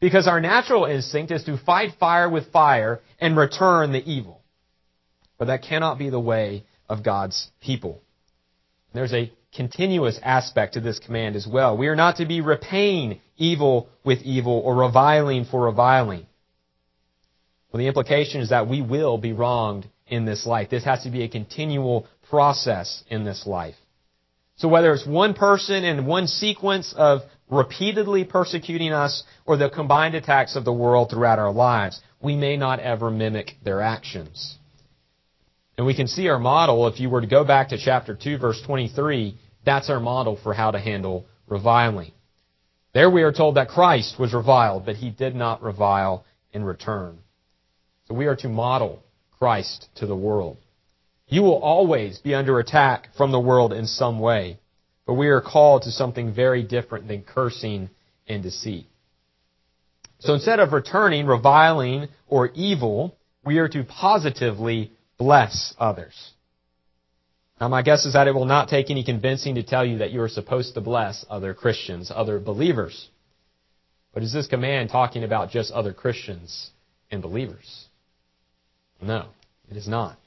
Because 0.00 0.26
our 0.26 0.40
natural 0.40 0.84
instinct 0.84 1.30
is 1.30 1.44
to 1.44 1.56
fight 1.58 1.92
fire 2.00 2.28
with 2.28 2.50
fire 2.50 3.00
and 3.20 3.36
return 3.36 3.92
the 3.92 4.02
evil. 4.04 4.41
But 5.42 5.46
that 5.46 5.62
cannot 5.62 5.98
be 5.98 6.08
the 6.08 6.20
way 6.20 6.62
of 6.88 7.02
God's 7.02 7.50
people. 7.60 8.00
There's 8.94 9.12
a 9.12 9.32
continuous 9.52 10.20
aspect 10.22 10.74
to 10.74 10.80
this 10.80 11.00
command 11.00 11.34
as 11.34 11.48
well. 11.48 11.76
We 11.76 11.88
are 11.88 11.96
not 11.96 12.18
to 12.18 12.26
be 12.26 12.40
repaying 12.40 13.20
evil 13.36 13.88
with 14.04 14.22
evil 14.22 14.62
or 14.64 14.76
reviling 14.76 15.44
for 15.44 15.62
reviling. 15.62 16.28
Well, 17.72 17.78
the 17.80 17.88
implication 17.88 18.40
is 18.40 18.50
that 18.50 18.68
we 18.68 18.82
will 18.82 19.18
be 19.18 19.32
wronged 19.32 19.88
in 20.06 20.26
this 20.26 20.46
life. 20.46 20.70
This 20.70 20.84
has 20.84 21.02
to 21.02 21.10
be 21.10 21.24
a 21.24 21.28
continual 21.28 22.06
process 22.30 23.02
in 23.10 23.24
this 23.24 23.44
life. 23.44 23.74
So 24.58 24.68
whether 24.68 24.92
it's 24.92 25.04
one 25.04 25.34
person 25.34 25.82
and 25.82 26.06
one 26.06 26.28
sequence 26.28 26.94
of 26.96 27.22
repeatedly 27.50 28.22
persecuting 28.22 28.92
us 28.92 29.24
or 29.44 29.56
the 29.56 29.70
combined 29.70 30.14
attacks 30.14 30.54
of 30.54 30.64
the 30.64 30.72
world 30.72 31.10
throughout 31.10 31.40
our 31.40 31.52
lives, 31.52 32.00
we 32.20 32.36
may 32.36 32.56
not 32.56 32.78
ever 32.78 33.10
mimic 33.10 33.56
their 33.64 33.80
actions. 33.80 34.56
And 35.76 35.86
we 35.86 35.94
can 35.94 36.06
see 36.06 36.28
our 36.28 36.38
model, 36.38 36.86
if 36.86 37.00
you 37.00 37.08
were 37.08 37.20
to 37.20 37.26
go 37.26 37.44
back 37.44 37.70
to 37.70 37.78
chapter 37.78 38.14
2 38.14 38.38
verse 38.38 38.60
23, 38.66 39.38
that's 39.64 39.90
our 39.90 40.00
model 40.00 40.38
for 40.42 40.52
how 40.52 40.70
to 40.70 40.78
handle 40.78 41.26
reviling. 41.46 42.12
There 42.92 43.10
we 43.10 43.22
are 43.22 43.32
told 43.32 43.56
that 43.56 43.68
Christ 43.68 44.18
was 44.18 44.34
reviled, 44.34 44.84
but 44.84 44.96
he 44.96 45.10
did 45.10 45.34
not 45.34 45.62
revile 45.62 46.24
in 46.52 46.62
return. 46.62 47.18
So 48.06 48.14
we 48.14 48.26
are 48.26 48.36
to 48.36 48.48
model 48.48 49.02
Christ 49.38 49.88
to 49.96 50.06
the 50.06 50.16
world. 50.16 50.58
You 51.26 51.42
will 51.42 51.58
always 51.62 52.18
be 52.18 52.34
under 52.34 52.58
attack 52.58 53.08
from 53.16 53.32
the 53.32 53.40
world 53.40 53.72
in 53.72 53.86
some 53.86 54.20
way, 54.20 54.58
but 55.06 55.14
we 55.14 55.28
are 55.28 55.40
called 55.40 55.82
to 55.82 55.90
something 55.90 56.34
very 56.34 56.62
different 56.62 57.08
than 57.08 57.22
cursing 57.22 57.88
and 58.28 58.42
deceit. 58.42 58.86
So 60.18 60.34
instead 60.34 60.60
of 60.60 60.72
returning 60.72 61.26
reviling 61.26 62.08
or 62.28 62.50
evil, 62.54 63.16
we 63.44 63.58
are 63.58 63.68
to 63.68 63.82
positively 63.82 64.92
bless 65.22 65.72
others. 65.78 66.32
Now 67.60 67.68
my 67.68 67.82
guess 67.82 68.04
is 68.04 68.14
that 68.14 68.26
it 68.26 68.34
will 68.34 68.44
not 68.44 68.68
take 68.68 68.90
any 68.90 69.04
convincing 69.04 69.54
to 69.54 69.62
tell 69.62 69.84
you 69.84 69.98
that 69.98 70.10
you 70.10 70.20
are 70.20 70.28
supposed 70.28 70.74
to 70.74 70.80
bless 70.80 71.24
other 71.30 71.54
Christians, 71.54 72.10
other 72.12 72.40
believers. 72.40 73.08
But 74.12 74.24
is 74.24 74.32
this 74.32 74.48
command 74.48 74.90
talking 74.90 75.22
about 75.22 75.50
just 75.50 75.70
other 75.70 75.92
Christians 75.92 76.70
and 77.12 77.22
believers? 77.22 77.86
No, 79.00 79.28
it 79.70 79.76
is 79.76 79.86
not. 79.86 80.18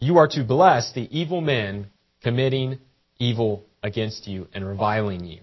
You 0.00 0.18
are 0.18 0.28
to 0.28 0.44
bless 0.44 0.92
the 0.92 1.08
evil 1.10 1.40
men 1.40 1.86
committing 2.22 2.78
evil 3.18 3.64
against 3.82 4.28
you 4.28 4.48
and 4.52 4.66
reviling 4.66 5.24
you. 5.24 5.40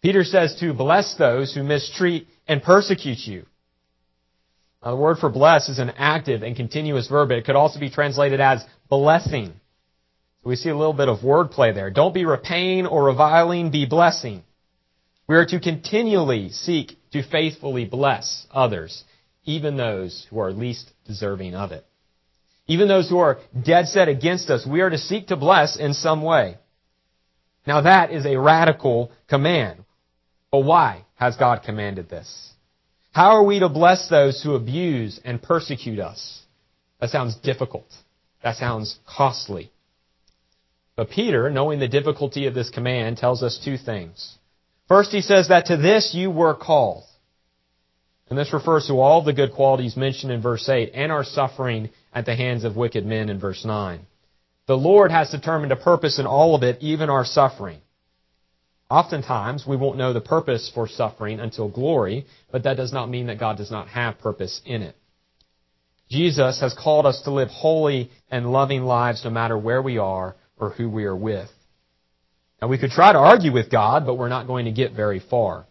Peter 0.00 0.24
says 0.24 0.56
to 0.60 0.72
bless 0.72 1.16
those 1.16 1.54
who 1.54 1.62
mistreat 1.62 2.26
and 2.46 2.62
persecute 2.62 3.18
you. 3.26 3.44
Now, 4.84 4.92
the 4.92 4.96
word 4.96 5.18
for 5.18 5.28
bless 5.28 5.68
is 5.68 5.78
an 5.78 5.90
active 5.96 6.42
and 6.42 6.54
continuous 6.54 7.08
verb. 7.08 7.30
It 7.30 7.44
could 7.44 7.56
also 7.56 7.80
be 7.80 7.90
translated 7.90 8.40
as 8.40 8.64
blessing. 8.88 9.52
So 10.42 10.50
we 10.50 10.56
see 10.56 10.68
a 10.68 10.76
little 10.76 10.92
bit 10.92 11.08
of 11.08 11.18
wordplay 11.18 11.74
there. 11.74 11.90
Don't 11.90 12.14
be 12.14 12.24
repaying 12.24 12.86
or 12.86 13.04
reviling, 13.04 13.70
be 13.70 13.86
blessing. 13.86 14.44
We 15.28 15.36
are 15.36 15.46
to 15.46 15.60
continually 15.60 16.50
seek 16.50 16.96
to 17.12 17.22
faithfully 17.22 17.84
bless 17.84 18.46
others, 18.50 19.04
even 19.44 19.76
those 19.76 20.26
who 20.30 20.38
are 20.38 20.52
least 20.52 20.90
deserving 21.06 21.54
of 21.54 21.72
it. 21.72 21.84
Even 22.66 22.86
those 22.86 23.08
who 23.08 23.18
are 23.18 23.38
dead 23.64 23.88
set 23.88 24.08
against 24.08 24.48
us, 24.48 24.66
we 24.66 24.80
are 24.80 24.90
to 24.90 24.98
seek 24.98 25.28
to 25.28 25.36
bless 25.36 25.76
in 25.76 25.92
some 25.92 26.22
way. 26.22 26.56
Now 27.66 27.80
that 27.82 28.12
is 28.12 28.24
a 28.24 28.38
radical 28.38 29.10
command. 29.28 29.84
But 30.50 30.60
why 30.60 31.04
has 31.16 31.36
God 31.36 31.62
commanded 31.64 32.08
this? 32.08 32.47
How 33.18 33.34
are 33.34 33.42
we 33.42 33.58
to 33.58 33.68
bless 33.68 34.08
those 34.08 34.40
who 34.44 34.54
abuse 34.54 35.20
and 35.24 35.42
persecute 35.42 35.98
us? 35.98 36.40
That 37.00 37.10
sounds 37.10 37.34
difficult. 37.34 37.88
That 38.44 38.54
sounds 38.54 38.96
costly. 39.08 39.72
But 40.94 41.10
Peter, 41.10 41.50
knowing 41.50 41.80
the 41.80 41.88
difficulty 41.88 42.46
of 42.46 42.54
this 42.54 42.70
command, 42.70 43.16
tells 43.16 43.42
us 43.42 43.60
two 43.64 43.76
things. 43.76 44.38
First, 44.86 45.10
he 45.10 45.20
says 45.20 45.48
that 45.48 45.66
to 45.66 45.76
this 45.76 46.14
you 46.14 46.30
were 46.30 46.54
called. 46.54 47.02
And 48.30 48.38
this 48.38 48.52
refers 48.52 48.86
to 48.86 49.00
all 49.00 49.24
the 49.24 49.32
good 49.32 49.52
qualities 49.52 49.96
mentioned 49.96 50.30
in 50.30 50.40
verse 50.40 50.68
8 50.68 50.92
and 50.94 51.10
our 51.10 51.24
suffering 51.24 51.90
at 52.14 52.24
the 52.24 52.36
hands 52.36 52.62
of 52.62 52.76
wicked 52.76 53.04
men 53.04 53.30
in 53.30 53.40
verse 53.40 53.64
9. 53.64 53.98
The 54.68 54.76
Lord 54.76 55.10
has 55.10 55.30
determined 55.30 55.72
a 55.72 55.76
purpose 55.76 56.20
in 56.20 56.26
all 56.26 56.54
of 56.54 56.62
it, 56.62 56.78
even 56.82 57.10
our 57.10 57.24
suffering. 57.24 57.80
Oftentimes, 58.90 59.66
we 59.66 59.76
won't 59.76 59.98
know 59.98 60.12
the 60.12 60.20
purpose 60.20 60.70
for 60.74 60.88
suffering 60.88 61.40
until 61.40 61.68
glory, 61.68 62.26
but 62.50 62.62
that 62.62 62.78
does 62.78 62.92
not 62.92 63.10
mean 63.10 63.26
that 63.26 63.38
God 63.38 63.58
does 63.58 63.70
not 63.70 63.88
have 63.88 64.18
purpose 64.18 64.62
in 64.64 64.82
it. 64.82 64.96
Jesus 66.08 66.60
has 66.60 66.72
called 66.72 67.04
us 67.04 67.20
to 67.22 67.30
live 67.30 67.48
holy 67.48 68.10
and 68.30 68.50
loving 68.50 68.82
lives 68.84 69.24
no 69.24 69.30
matter 69.30 69.58
where 69.58 69.82
we 69.82 69.98
are 69.98 70.36
or 70.58 70.70
who 70.70 70.88
we 70.88 71.04
are 71.04 71.16
with. 71.16 71.50
Now 72.62 72.68
we 72.68 72.78
could 72.78 72.90
try 72.90 73.12
to 73.12 73.18
argue 73.18 73.52
with 73.52 73.70
God, 73.70 74.06
but 74.06 74.14
we're 74.14 74.28
not 74.28 74.46
going 74.46 74.64
to 74.64 74.72
get 74.72 74.92
very 74.92 75.20
far. 75.20 75.66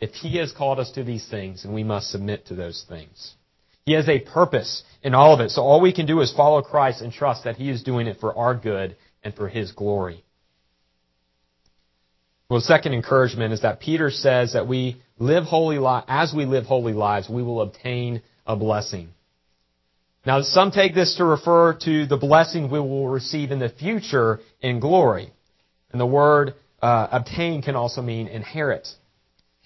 If 0.00 0.10
He 0.14 0.38
has 0.38 0.52
called 0.52 0.80
us 0.80 0.90
to 0.92 1.04
these 1.04 1.28
things, 1.28 1.64
and 1.64 1.72
we 1.72 1.84
must 1.84 2.10
submit 2.10 2.46
to 2.46 2.54
those 2.56 2.84
things. 2.88 3.34
He 3.84 3.92
has 3.92 4.08
a 4.08 4.20
purpose 4.20 4.82
in 5.02 5.14
all 5.14 5.34
of 5.34 5.40
it. 5.40 5.50
So 5.50 5.62
all 5.62 5.80
we 5.80 5.92
can 5.92 6.06
do 6.06 6.20
is 6.20 6.32
follow 6.32 6.62
Christ 6.62 7.00
and 7.00 7.12
trust 7.12 7.44
that 7.44 7.56
He 7.56 7.70
is 7.70 7.82
doing 7.82 8.06
it 8.06 8.18
for 8.18 8.36
our 8.36 8.54
good 8.54 8.96
and 9.22 9.34
for 9.34 9.48
His 9.48 9.72
glory. 9.72 10.24
Well, 12.50 12.60
second 12.60 12.94
encouragement 12.94 13.52
is 13.52 13.62
that 13.62 13.78
Peter 13.78 14.10
says 14.10 14.54
that 14.54 14.66
we 14.66 15.00
live 15.20 15.44
holy 15.44 15.78
li- 15.78 16.02
as 16.08 16.34
we 16.34 16.46
live 16.46 16.64
holy 16.64 16.92
lives, 16.92 17.28
we 17.28 17.44
will 17.44 17.60
obtain 17.60 18.22
a 18.44 18.56
blessing. 18.56 19.10
Now, 20.26 20.42
some 20.42 20.72
take 20.72 20.92
this 20.92 21.14
to 21.18 21.24
refer 21.24 21.74
to 21.84 22.06
the 22.06 22.16
blessing 22.16 22.68
we 22.68 22.80
will 22.80 23.08
receive 23.08 23.52
in 23.52 23.60
the 23.60 23.68
future 23.68 24.40
in 24.60 24.80
glory. 24.80 25.32
And 25.92 26.00
the 26.00 26.06
word 26.06 26.54
uh, 26.82 27.06
obtain 27.12 27.62
can 27.62 27.76
also 27.76 28.02
mean 28.02 28.26
inherit. 28.26 28.88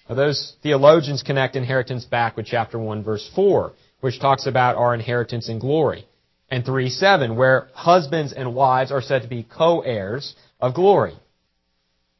Now, 0.07 0.13
those 0.13 0.55
theologians 0.61 1.23
connect 1.23 1.55
inheritance 1.55 2.05
back 2.05 2.37
with 2.37 2.45
chapter 2.45 2.77
1 2.77 3.03
verse 3.03 3.27
4, 3.33 3.73
which 4.01 4.19
talks 4.19 4.45
about 4.45 4.75
our 4.75 4.93
inheritance 4.93 5.49
in 5.49 5.57
glory. 5.57 6.05
And 6.51 6.63
3 6.63 6.89
7, 6.91 7.35
where 7.35 7.67
husbands 7.73 8.31
and 8.31 8.53
wives 8.53 8.91
are 8.91 9.01
said 9.01 9.23
to 9.23 9.27
be 9.27 9.41
co-heirs 9.41 10.35
of 10.61 10.75
glory. 10.75 11.15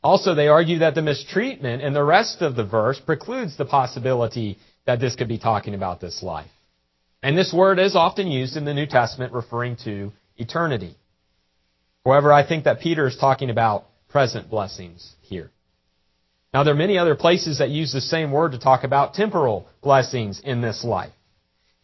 Also, 0.05 0.35
they 0.35 0.49
argue 0.49 0.77
that 0.79 0.93
the 0.93 1.01
mistreatment 1.01 1.81
in 1.81 1.93
the 1.93 2.03
rest 2.03 2.43
of 2.43 2.55
the 2.55 2.63
verse 2.63 2.99
precludes 2.99 3.57
the 3.57 3.65
possibility 3.65 4.59
that 4.85 4.99
this 4.99 5.15
could 5.15 5.27
be 5.27 5.39
talking 5.39 5.73
about 5.73 5.99
this 5.99 6.21
life. 6.21 6.51
And 7.23 7.35
this 7.35 7.51
word 7.51 7.79
is 7.79 7.95
often 7.95 8.27
used 8.27 8.55
in 8.55 8.65
the 8.65 8.73
New 8.75 8.85
Testament 8.85 9.33
referring 9.33 9.77
to 9.77 10.13
eternity. 10.37 10.95
However, 12.05 12.31
I 12.31 12.47
think 12.47 12.65
that 12.65 12.81
Peter 12.81 13.07
is 13.07 13.17
talking 13.17 13.49
about 13.49 13.85
present 14.07 14.47
blessings 14.47 15.15
here. 15.21 15.49
Now, 16.53 16.63
there 16.63 16.75
are 16.75 16.77
many 16.77 16.99
other 16.99 17.15
places 17.15 17.57
that 17.57 17.71
use 17.71 17.91
the 17.91 17.99
same 17.99 18.31
word 18.31 18.51
to 18.51 18.59
talk 18.59 18.83
about 18.83 19.15
temporal 19.15 19.67
blessings 19.81 20.39
in 20.39 20.61
this 20.61 20.83
life. 20.83 21.13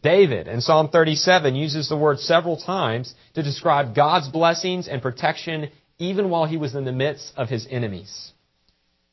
David 0.04 0.46
in 0.46 0.60
Psalm 0.60 0.90
37 0.90 1.56
uses 1.56 1.88
the 1.88 1.96
word 1.96 2.20
several 2.20 2.56
times 2.56 3.12
to 3.34 3.42
describe 3.42 3.96
God's 3.96 4.28
blessings 4.28 4.86
and 4.86 5.02
protection 5.02 5.70
even 6.02 6.30
while 6.30 6.46
he 6.46 6.56
was 6.56 6.74
in 6.74 6.84
the 6.84 6.92
midst 6.92 7.32
of 7.36 7.48
his 7.48 7.66
enemies. 7.70 8.32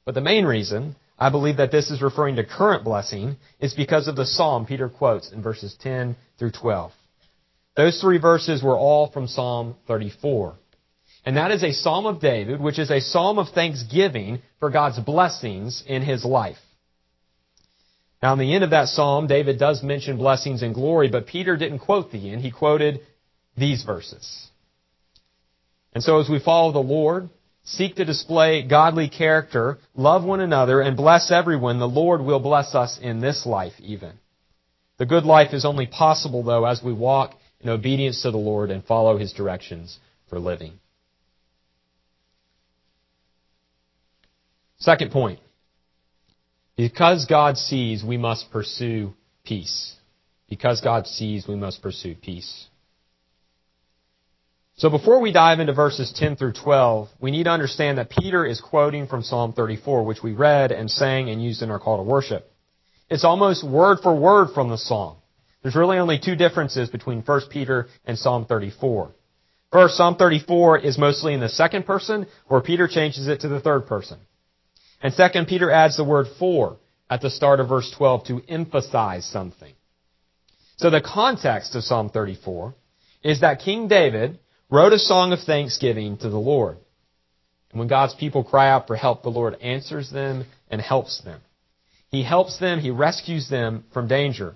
But 0.06 0.16
the 0.16 0.22
main 0.22 0.46
reason 0.46 0.96
I 1.20 1.30
believe 1.30 1.58
that 1.58 1.72
this 1.72 1.92
is 1.92 2.02
referring 2.02 2.38
to 2.38 2.46
current 2.46 2.84
blessing 2.84 3.36
is 3.60 3.74
because 3.74 4.08
of 4.08 4.16
the 4.16 4.26
psalm 4.26 4.66
Peter 4.66 4.90
quotes 4.90 5.32
in 5.32 5.44
verses 5.44 5.76
10 5.82 6.16
through 6.38 6.52
12. 6.52 6.92
Those 7.76 8.00
three 8.02 8.18
verses 8.18 8.64
were 8.64 8.78
all 8.78 9.12
from 9.12 9.28
Psalm 9.28 9.76
34. 9.88 10.56
And 11.26 11.38
that 11.38 11.52
is 11.52 11.64
a 11.64 11.74
psalm 11.74 12.06
of 12.06 12.22
David, 12.22 12.60
which 12.62 12.80
is 12.80 12.90
a 12.90 13.02
psalm 13.02 13.38
of 13.38 13.50
thanksgiving 13.50 14.42
for 14.60 14.70
God's 14.70 15.00
blessings 15.00 15.84
in 15.86 16.02
his 16.02 16.24
life. 16.24 16.58
Now, 18.24 18.34
in 18.34 18.40
the 18.40 18.54
end 18.54 18.64
of 18.64 18.72
that 18.72 18.88
psalm, 18.88 19.28
David 19.28 19.60
does 19.60 19.84
mention 19.84 20.18
blessings 20.18 20.62
and 20.62 20.74
glory, 20.74 21.10
but 21.10 21.28
Peter 21.28 21.56
didn't 21.56 21.80
quote 21.80 22.12
the 22.12 22.32
end. 22.32 22.42
He 22.42 22.52
quoted 22.52 23.02
these 23.58 23.84
verses. 23.84 24.49
And 25.94 26.04
so 26.04 26.20
as 26.20 26.30
we 26.30 26.40
follow 26.40 26.72
the 26.72 26.80
Lord, 26.80 27.30
seek 27.64 27.96
to 27.96 28.06
display 28.06 28.68
godly 28.68 29.10
character, 29.10 29.80
love 29.96 30.24
one 30.24 30.40
another, 30.40 30.82
and 30.82 30.96
bless 30.96 31.32
everyone, 31.32 31.80
the 31.80 31.88
Lord 31.88 32.22
will 32.22 32.40
bless 32.40 32.76
us 32.76 33.00
in 33.02 33.20
this 33.20 33.46
life 33.46 33.74
even. 33.80 34.14
The 34.98 35.06
good 35.06 35.24
life 35.24 35.54
is 35.54 35.66
only 35.66 35.88
possible, 35.88 36.44
though, 36.44 36.66
as 36.66 36.84
we 36.84 36.94
walk 36.94 37.36
in 37.62 37.70
obedience 37.70 38.22
to 38.24 38.32
the 38.32 38.38
Lord 38.38 38.70
and 38.70 38.84
follow 38.84 39.18
His 39.18 39.34
directions 39.34 39.98
for 40.30 40.40
living. 40.40 40.74
Second 44.78 45.12
point. 45.12 45.40
Because 46.78 47.26
God 47.26 47.58
sees, 47.58 48.04
we 48.04 48.18
must 48.18 48.52
pursue 48.52 49.14
peace. 49.44 49.96
Because 50.50 50.82
God 50.82 51.08
sees, 51.08 51.48
we 51.48 51.56
must 51.56 51.82
pursue 51.82 52.16
peace. 52.16 52.68
So 54.80 54.90
before 54.90 55.20
we 55.20 55.34
dive 55.34 55.60
into 55.60 55.74
verses 55.74 56.14
10 56.16 56.38
through 56.38 56.54
12, 56.54 57.10
we 57.20 57.32
need 57.32 57.44
to 57.44 57.50
understand 57.50 57.98
that 57.98 58.10
Peter 58.10 58.46
is 58.46 58.62
quoting 58.62 59.08
from 59.08 59.24
Psalm 59.24 59.52
34, 59.52 60.06
which 60.06 60.24
we 60.24 60.32
read 60.32 60.72
and 60.72 60.90
sang 60.90 61.30
and 61.30 61.44
used 61.44 61.62
in 61.62 61.70
our 61.70 61.80
call 61.80 61.98
to 61.98 62.04
worship. 62.04 62.50
It's 63.10 63.26
almost 63.26 63.62
word 63.62 63.98
for 64.02 64.16
word 64.16 64.54
from 64.54 64.70
the 64.70 64.78
psalm. 64.78 65.18
There's 65.62 65.76
really 65.76 65.98
only 65.98 66.18
two 66.18 66.38
differences 66.38 66.88
between 66.88 67.24
1 67.24 67.42
Peter 67.50 67.88
and 68.06 68.18
Psalm 68.18 68.46
34. 68.46 69.12
First, 69.74 69.98
Psalm 69.98 70.16
34 70.16 70.80
is 70.80 70.98
mostly 70.98 71.34
in 71.34 71.42
the 71.42 71.50
second 71.50 71.86
person, 71.86 72.26
where 72.48 72.62
Peter 72.62 72.88
changes 72.88 73.28
it 73.28 73.42
to 73.42 73.50
the 73.50 73.60
third 73.60 73.86
person. 73.86 74.18
And 75.04 75.14
second, 75.14 75.48
Peter 75.50 75.70
adds 75.70 75.98
the 75.98 76.06
word 76.06 76.28
for 76.40 76.78
at 77.10 77.20
the 77.20 77.30
start 77.30 77.60
of 77.60 77.68
verse 77.68 77.94
12 77.98 78.28
to 78.28 78.42
emphasize 78.48 79.26
something. 79.26 79.74
So 80.78 80.90
the 80.90 81.02
context 81.02 81.76
of 81.76 81.84
Psalm 81.84 82.10
34 82.10 82.74
is 83.24 83.42
that 83.42 83.60
King 83.60 83.90
David 83.90 84.40
wrote 84.70 84.94
a 84.94 85.00
song 85.00 85.34
of 85.34 85.40
thanksgiving 85.42 86.18
to 86.18 86.30
the 86.30 86.38
Lord. 86.38 86.78
And 87.72 87.80
when 87.80 87.88
God's 87.88 88.16
people 88.16 88.44
cry 88.44 88.70
out 88.70 88.88
for 88.88 88.96
help, 88.96 89.24
the 89.24 89.30
Lord 89.30 89.56
answers 89.62 90.10
them 90.10 90.46
and 90.70 90.82
helps 90.82 91.22
them. 91.22 91.42
He 92.10 92.24
helps 92.24 92.60
them, 92.60 92.80
He 92.80 92.90
rescues 92.90 93.50
them 93.50 93.84
from 93.94 94.08
danger. 94.08 94.56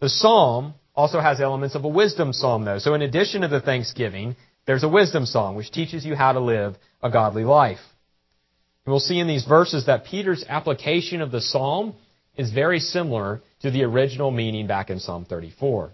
The 0.00 0.08
psalm 0.08 0.74
also 0.94 1.20
has 1.20 1.40
elements 1.40 1.74
of 1.74 1.84
a 1.84 1.88
wisdom 1.88 2.32
psalm 2.32 2.64
though. 2.64 2.78
So 2.78 2.94
in 2.94 3.02
addition 3.02 3.42
to 3.42 3.48
the 3.48 3.60
thanksgiving, 3.60 4.36
there's 4.66 4.82
a 4.82 4.88
wisdom 4.88 5.26
song 5.26 5.54
which 5.54 5.70
teaches 5.70 6.04
you 6.04 6.14
how 6.14 6.32
to 6.32 6.40
live 6.40 6.76
a 7.02 7.10
godly 7.10 7.44
life. 7.44 7.78
And 8.84 8.92
we'll 8.92 9.00
see 9.00 9.18
in 9.18 9.28
these 9.28 9.44
verses 9.44 9.86
that 9.86 10.06
Peter's 10.06 10.44
application 10.48 11.20
of 11.20 11.30
the 11.30 11.40
psalm 11.40 11.94
is 12.36 12.52
very 12.52 12.80
similar 12.80 13.42
to 13.62 13.70
the 13.70 13.84
original 13.84 14.30
meaning 14.30 14.66
back 14.66 14.90
in 14.90 14.98
Psalm 14.98 15.24
34. 15.24 15.90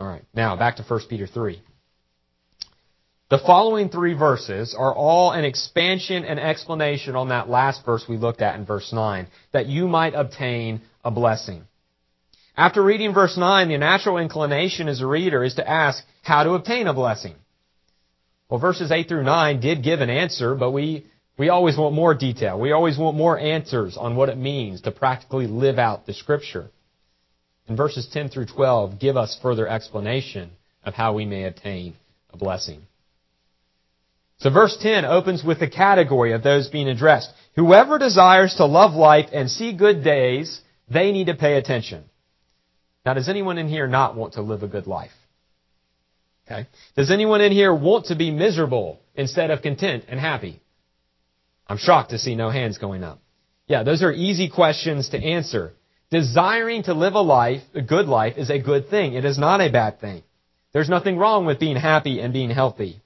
Alright, 0.00 0.24
now 0.34 0.56
back 0.56 0.76
to 0.76 0.82
1 0.82 1.00
Peter 1.08 1.26
3. 1.26 1.60
The 3.30 3.38
following 3.38 3.90
three 3.90 4.14
verses 4.14 4.74
are 4.76 4.92
all 4.92 5.30
an 5.30 5.44
expansion 5.44 6.24
and 6.24 6.40
explanation 6.40 7.14
on 7.14 7.28
that 7.28 7.48
last 7.48 7.84
verse 7.86 8.04
we 8.08 8.16
looked 8.16 8.42
at 8.42 8.56
in 8.56 8.66
verse 8.66 8.92
9, 8.92 9.28
that 9.52 9.66
you 9.66 9.86
might 9.86 10.14
obtain 10.14 10.80
a 11.04 11.12
blessing. 11.12 11.62
After 12.56 12.82
reading 12.82 13.14
verse 13.14 13.36
9, 13.36 13.68
the 13.68 13.78
natural 13.78 14.18
inclination 14.18 14.88
as 14.88 15.00
a 15.00 15.06
reader 15.06 15.44
is 15.44 15.54
to 15.54 15.70
ask 15.70 16.02
how 16.22 16.42
to 16.42 16.54
obtain 16.54 16.88
a 16.88 16.92
blessing. 16.92 17.36
Well, 18.48 18.58
verses 18.58 18.90
8 18.90 19.06
through 19.06 19.22
9 19.22 19.60
did 19.60 19.84
give 19.84 20.00
an 20.00 20.10
answer, 20.10 20.56
but 20.56 20.72
we, 20.72 21.06
we 21.38 21.50
always 21.50 21.78
want 21.78 21.94
more 21.94 22.14
detail. 22.14 22.58
We 22.58 22.72
always 22.72 22.98
want 22.98 23.16
more 23.16 23.38
answers 23.38 23.96
on 23.96 24.16
what 24.16 24.28
it 24.28 24.38
means 24.38 24.80
to 24.80 24.90
practically 24.90 25.46
live 25.46 25.78
out 25.78 26.04
the 26.04 26.14
scripture. 26.14 26.68
And 27.68 27.76
verses 27.76 28.08
10 28.12 28.30
through 28.30 28.46
12 28.46 28.98
give 28.98 29.16
us 29.16 29.38
further 29.40 29.68
explanation 29.68 30.50
of 30.82 30.94
how 30.94 31.12
we 31.12 31.26
may 31.26 31.44
obtain 31.44 31.94
a 32.32 32.36
blessing. 32.36 32.88
So 34.40 34.50
verse 34.50 34.76
10 34.80 35.04
opens 35.04 35.44
with 35.44 35.60
the 35.60 35.68
category 35.68 36.32
of 36.32 36.42
those 36.42 36.68
being 36.68 36.88
addressed. 36.88 37.30
Whoever 37.56 37.98
desires 37.98 38.54
to 38.56 38.64
love 38.64 38.94
life 38.94 39.28
and 39.32 39.50
see 39.50 39.72
good 39.72 40.02
days, 40.02 40.60
they 40.88 41.12
need 41.12 41.26
to 41.26 41.34
pay 41.34 41.56
attention. 41.56 42.04
Now, 43.04 43.14
does 43.14 43.28
anyone 43.28 43.58
in 43.58 43.68
here 43.68 43.86
not 43.86 44.16
want 44.16 44.34
to 44.34 44.42
live 44.42 44.62
a 44.62 44.68
good 44.68 44.86
life? 44.86 45.12
Okay. 46.46 46.66
Does 46.96 47.10
anyone 47.10 47.40
in 47.42 47.52
here 47.52 47.74
want 47.74 48.06
to 48.06 48.16
be 48.16 48.30
miserable 48.30 49.00
instead 49.14 49.50
of 49.50 49.62
content 49.62 50.04
and 50.08 50.18
happy? 50.18 50.60
I'm 51.66 51.78
shocked 51.78 52.10
to 52.10 52.18
see 52.18 52.34
no 52.34 52.50
hands 52.50 52.78
going 52.78 53.04
up. 53.04 53.20
Yeah, 53.66 53.84
those 53.84 54.02
are 54.02 54.12
easy 54.12 54.48
questions 54.48 55.10
to 55.10 55.18
answer. 55.18 55.74
Desiring 56.10 56.82
to 56.84 56.94
live 56.94 57.14
a 57.14 57.20
life, 57.20 57.62
a 57.74 57.82
good 57.82 58.06
life, 58.06 58.36
is 58.36 58.50
a 58.50 58.58
good 58.58 58.88
thing. 58.88 59.14
It 59.14 59.24
is 59.24 59.38
not 59.38 59.60
a 59.60 59.70
bad 59.70 60.00
thing. 60.00 60.22
There's 60.72 60.88
nothing 60.88 61.18
wrong 61.18 61.46
with 61.46 61.60
being 61.60 61.76
happy 61.76 62.20
and 62.20 62.32
being 62.32 62.50
healthy. 62.50 63.00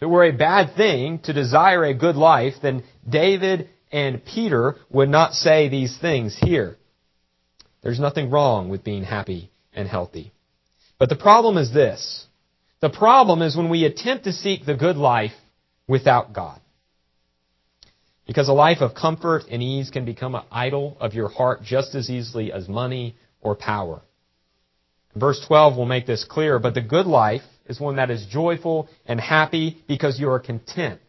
If 0.00 0.04
it 0.04 0.06
were 0.06 0.24
a 0.24 0.32
bad 0.32 0.76
thing 0.76 1.18
to 1.24 1.34
desire 1.34 1.84
a 1.84 1.92
good 1.92 2.16
life, 2.16 2.54
then 2.62 2.84
David 3.06 3.68
and 3.92 4.24
Peter 4.24 4.76
would 4.88 5.10
not 5.10 5.34
say 5.34 5.68
these 5.68 5.94
things 5.98 6.34
here. 6.40 6.78
There's 7.82 8.00
nothing 8.00 8.30
wrong 8.30 8.70
with 8.70 8.82
being 8.82 9.04
happy 9.04 9.50
and 9.74 9.86
healthy. 9.86 10.32
But 10.98 11.10
the 11.10 11.16
problem 11.16 11.58
is 11.58 11.74
this. 11.74 12.26
The 12.80 12.88
problem 12.88 13.42
is 13.42 13.54
when 13.54 13.68
we 13.68 13.84
attempt 13.84 14.24
to 14.24 14.32
seek 14.32 14.64
the 14.64 14.74
good 14.74 14.96
life 14.96 15.34
without 15.86 16.32
God. 16.32 16.58
Because 18.26 18.48
a 18.48 18.54
life 18.54 18.80
of 18.80 18.94
comfort 18.94 19.42
and 19.50 19.62
ease 19.62 19.90
can 19.90 20.06
become 20.06 20.34
an 20.34 20.44
idol 20.50 20.96
of 20.98 21.12
your 21.12 21.28
heart 21.28 21.62
just 21.62 21.94
as 21.94 22.08
easily 22.08 22.50
as 22.50 22.70
money 22.70 23.16
or 23.42 23.54
power. 23.54 24.00
Verse 25.14 25.44
12 25.46 25.76
will 25.76 25.84
make 25.84 26.06
this 26.06 26.24
clear, 26.24 26.58
but 26.58 26.72
the 26.72 26.80
good 26.80 27.06
life 27.06 27.42
is 27.70 27.80
one 27.80 27.96
that 27.96 28.10
is 28.10 28.26
joyful 28.26 28.88
and 29.06 29.20
happy 29.20 29.78
because 29.86 30.18
you 30.18 30.28
are 30.28 30.40
content 30.40 31.00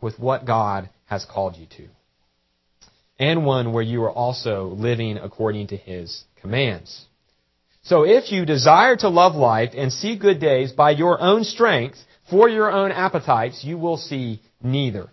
with 0.00 0.18
what 0.18 0.44
God 0.44 0.90
has 1.06 1.24
called 1.24 1.56
you 1.56 1.66
to. 1.76 1.88
And 3.18 3.46
one 3.46 3.72
where 3.72 3.84
you 3.84 4.02
are 4.02 4.10
also 4.10 4.66
living 4.66 5.16
according 5.16 5.68
to 5.68 5.76
His 5.76 6.24
commands. 6.40 7.06
So 7.84 8.02
if 8.02 8.32
you 8.32 8.44
desire 8.44 8.96
to 8.96 9.08
love 9.08 9.34
life 9.36 9.70
and 9.76 9.92
see 9.92 10.18
good 10.18 10.40
days 10.40 10.72
by 10.72 10.90
your 10.90 11.20
own 11.20 11.44
strength, 11.44 11.98
for 12.28 12.48
your 12.48 12.70
own 12.70 12.92
appetites, 12.92 13.62
you 13.64 13.78
will 13.78 13.96
see 13.96 14.40
neither. 14.62 15.10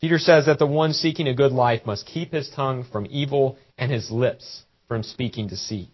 Peter 0.00 0.18
says 0.18 0.46
that 0.46 0.58
the 0.58 0.66
one 0.66 0.92
seeking 0.92 1.26
a 1.28 1.34
good 1.34 1.52
life 1.52 1.86
must 1.86 2.06
keep 2.06 2.32
his 2.32 2.50
tongue 2.50 2.84
from 2.92 3.06
evil 3.08 3.56
and 3.78 3.90
his 3.90 4.10
lips 4.10 4.64
from 4.86 5.02
speaking 5.02 5.48
deceit. 5.48 5.88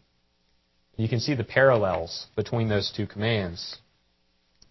You 1.01 1.09
can 1.09 1.21
see 1.21 1.35
the 1.35 1.45
parallels 1.45 2.27
between 2.37 2.69
those 2.69 2.93
two 2.95 3.07
commands. 3.07 3.79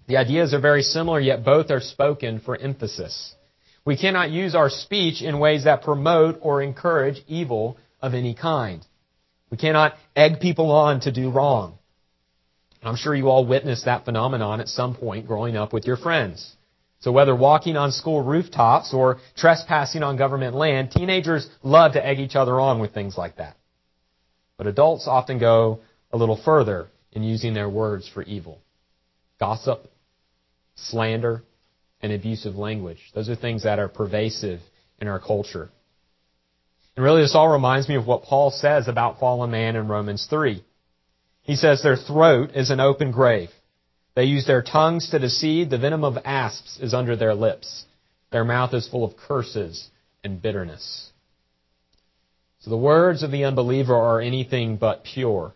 The 0.08 0.18
ideas 0.18 0.54
are 0.54 0.60
very 0.60 0.84
similar, 0.84 1.20
yet 1.20 1.44
both 1.44 1.72
are 1.72 1.82
spoken 1.82 2.40
for 2.40 2.56
emphasis. 2.56 3.34
We 3.84 3.98
cannot 3.98 4.30
use 4.30 4.54
our 4.54 4.70
speech 4.70 5.24
in 5.24 5.40
ways 5.40 5.64
that 5.64 5.82
promote 5.82 6.38
or 6.42 6.62
encourage 6.62 7.24
evil 7.28 7.78
of 8.00 8.14
any 8.14 8.36
kind. 8.36 8.86
We 9.50 9.58
cannot 9.58 9.96
egg 10.16 10.40
people 10.40 10.72
on 10.72 11.00
to 11.02 11.12
do 11.12 11.32
wrong. 11.32 11.80
I'm 12.84 12.96
sure 12.96 13.16
you 13.16 13.30
all 13.30 13.48
witnessed 13.48 13.86
that 13.86 14.06
phenomenon 14.06 14.62
at 14.62 14.68
some 14.68 14.96
point 14.96 15.26
growing 15.26 15.58
up 15.58 15.74
with 15.74 15.88
your 15.88 15.98
friends. 15.98 16.56
So 17.00 17.12
whether 17.12 17.36
walking 17.36 17.76
on 17.76 17.92
school 17.92 18.22
rooftops 18.22 18.94
or 18.94 19.18
trespassing 19.36 20.04
on 20.04 20.18
government 20.18 20.56
land, 20.56 20.92
teenagers 20.92 21.50
love 21.64 21.94
to 21.94 22.06
egg 22.06 22.20
each 22.20 22.36
other 22.36 22.60
on 22.60 22.80
with 22.80 22.94
things 22.94 23.18
like 23.18 23.38
that. 23.38 23.56
But 24.58 24.68
adults 24.68 25.08
often 25.08 25.40
go 25.40 25.80
a 26.12 26.18
little 26.18 26.40
further 26.44 26.88
in 27.12 27.24
using 27.24 27.54
their 27.54 27.70
words 27.70 28.08
for 28.08 28.24
evil. 28.24 28.60
Gossip, 29.40 29.86
slander, 30.76 31.44
and 32.02 32.12
abusive 32.12 32.56
language. 32.56 33.00
Those 33.14 33.30
are 33.30 33.36
things 33.36 33.64
that 33.64 33.80
are 33.80 33.88
pervasive 33.88 34.60
in 35.00 35.08
our 35.08 35.20
culture. 35.20 35.70
And 36.96 37.04
really 37.04 37.22
this 37.22 37.36
all 37.36 37.50
reminds 37.50 37.88
me 37.88 37.96
of 37.96 38.08
what 38.08 38.24
Paul 38.24 38.52
says 38.52 38.88
about 38.88 39.20
fallen 39.20 39.52
man 39.52 39.76
in 39.76 39.88
Romans 39.88 40.28
3. 40.30 40.64
He 41.44 41.56
says 41.56 41.82
their 41.82 41.96
throat 41.96 42.52
is 42.56 42.70
an 42.70 42.80
open 42.80 43.12
grave. 43.12 43.50
They 44.16 44.26
use 44.26 44.46
their 44.46 44.62
tongues 44.62 45.10
to 45.12 45.20
deceive. 45.20 45.70
The 45.70 45.78
venom 45.78 46.04
of 46.04 46.18
asps 46.26 46.78
is 46.82 46.94
under 46.94 47.16
their 47.16 47.34
lips. 47.34 47.86
Their 48.32 48.44
mouth 48.44 48.74
is 48.74 48.88
full 48.88 49.06
of 49.06 49.16
curses 49.16 49.90
and 50.24 50.42
bitterness. 50.42 51.10
So 52.60 52.70
the 52.70 52.78
words 52.78 53.24
of 53.24 53.32
the 53.32 53.46
unbeliever 53.46 53.96
are 53.96 54.20
anything 54.20 54.76
but 54.76 55.06
pure. 55.06 55.54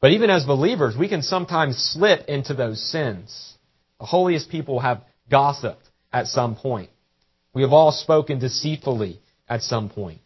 But 0.00 0.12
even 0.12 0.30
as 0.30 0.44
believers, 0.44 0.96
we 0.96 1.08
can 1.08 1.22
sometimes 1.22 1.76
slip 1.76 2.26
into 2.28 2.54
those 2.54 2.82
sins. 2.82 3.54
The 3.98 4.06
holiest 4.06 4.50
people 4.50 4.80
have 4.80 5.02
gossiped 5.30 5.88
at 6.12 6.26
some 6.26 6.56
point. 6.56 6.90
We 7.54 7.62
have 7.62 7.72
all 7.72 7.92
spoken 7.92 8.38
deceitfully 8.38 9.20
at 9.48 9.62
some 9.62 9.88
point. 9.88 10.20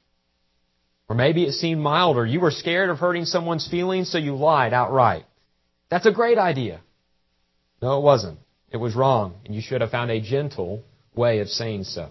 Or 1.09 1.17
maybe 1.17 1.45
it 1.45 1.53
seemed 1.53 1.81
milder. 1.81 2.27
You 2.27 2.41
were 2.41 2.51
scared 2.51 2.91
of 2.91 2.99
hurting 2.99 3.25
someone's 3.25 3.69
feelings, 3.69 4.11
so 4.11 4.19
you 4.19 4.37
lied 4.37 4.73
outright. 4.73 5.25
That's 5.91 6.07
a 6.07 6.13
great 6.13 6.39
idea. 6.39 6.81
No, 7.83 7.99
it 7.99 8.03
wasn't. 8.03 8.39
It 8.73 8.77
was 8.77 8.95
wrong, 8.95 9.35
and 9.45 9.55
you 9.55 9.61
should 9.61 9.81
have 9.81 9.91
found 9.91 10.11
a 10.11 10.21
gentle 10.21 10.85
way 11.15 11.41
of 11.41 11.49
saying 11.49 11.85
so. 11.85 12.11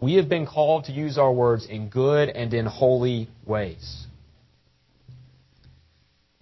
We 0.00 0.14
have 0.14 0.28
been 0.28 0.46
called 0.46 0.84
to 0.84 0.92
use 0.92 1.18
our 1.18 1.32
words 1.32 1.66
in 1.66 1.88
good 1.88 2.30
and 2.30 2.52
in 2.54 2.66
holy 2.66 3.28
ways. 3.44 4.06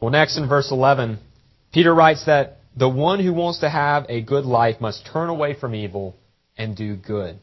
Well, 0.01 0.11
next 0.11 0.39
in 0.39 0.49
verse 0.49 0.71
11, 0.71 1.19
Peter 1.73 1.95
writes 1.95 2.25
that 2.27 2.59
the 2.77 2.89
one 2.89 3.19
who 3.19 3.33
wants 3.33 3.61
to 3.61 3.69
have 3.69 4.07
a 4.09 4.23
good 4.23 4.45
life 4.45 4.81
must 4.81 5.07
turn 5.13 5.29
away 5.29 5.55
from 5.59 5.75
evil 5.75 6.17
and 6.57 6.77
do 6.77 6.95
good. 6.97 7.39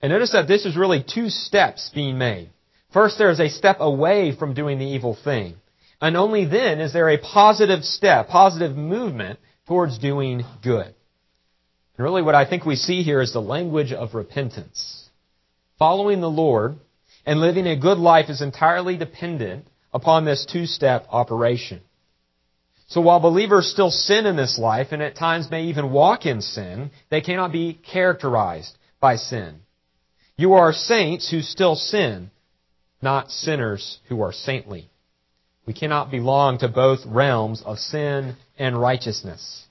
And 0.00 0.12
notice 0.12 0.32
that 0.32 0.46
this 0.46 0.64
is 0.64 0.76
really 0.76 1.02
two 1.02 1.28
steps 1.28 1.90
being 1.94 2.18
made. 2.18 2.50
First, 2.92 3.18
there 3.18 3.30
is 3.30 3.40
a 3.40 3.48
step 3.48 3.78
away 3.80 4.34
from 4.36 4.54
doing 4.54 4.78
the 4.78 4.86
evil 4.86 5.16
thing. 5.24 5.54
And 6.00 6.16
only 6.16 6.44
then 6.44 6.80
is 6.80 6.92
there 6.92 7.08
a 7.08 7.18
positive 7.18 7.82
step, 7.82 8.28
positive 8.28 8.76
movement 8.76 9.40
towards 9.66 9.98
doing 9.98 10.44
good. 10.62 10.94
And 11.96 12.04
really 12.04 12.22
what 12.22 12.34
I 12.34 12.48
think 12.48 12.64
we 12.64 12.76
see 12.76 13.02
here 13.02 13.20
is 13.20 13.32
the 13.32 13.40
language 13.40 13.92
of 13.92 14.14
repentance. 14.14 15.08
Following 15.78 16.20
the 16.20 16.30
Lord 16.30 16.76
and 17.24 17.40
living 17.40 17.66
a 17.66 17.78
good 17.78 17.98
life 17.98 18.30
is 18.30 18.42
entirely 18.42 18.96
dependent 18.96 19.66
upon 19.96 20.26
this 20.26 20.44
two-step 20.44 21.06
operation. 21.08 21.80
So 22.88 23.00
while 23.00 23.18
believers 23.18 23.66
still 23.66 23.90
sin 23.90 24.26
in 24.26 24.36
this 24.36 24.58
life 24.58 24.88
and 24.90 25.02
at 25.02 25.16
times 25.16 25.50
may 25.50 25.64
even 25.64 25.90
walk 25.90 26.26
in 26.26 26.42
sin, 26.42 26.90
they 27.10 27.22
cannot 27.22 27.50
be 27.50 27.72
characterized 27.72 28.76
by 29.00 29.16
sin. 29.16 29.60
You 30.36 30.52
are 30.52 30.74
saints 30.74 31.30
who 31.30 31.40
still 31.40 31.76
sin, 31.76 32.30
not 33.00 33.30
sinners 33.30 33.98
who 34.10 34.20
are 34.20 34.32
saintly. 34.32 34.90
We 35.66 35.72
cannot 35.72 36.10
belong 36.10 36.58
to 36.58 36.68
both 36.68 37.00
realms 37.06 37.62
of 37.62 37.78
sin 37.78 38.36
and 38.58 38.78
righteousness. 38.78 39.64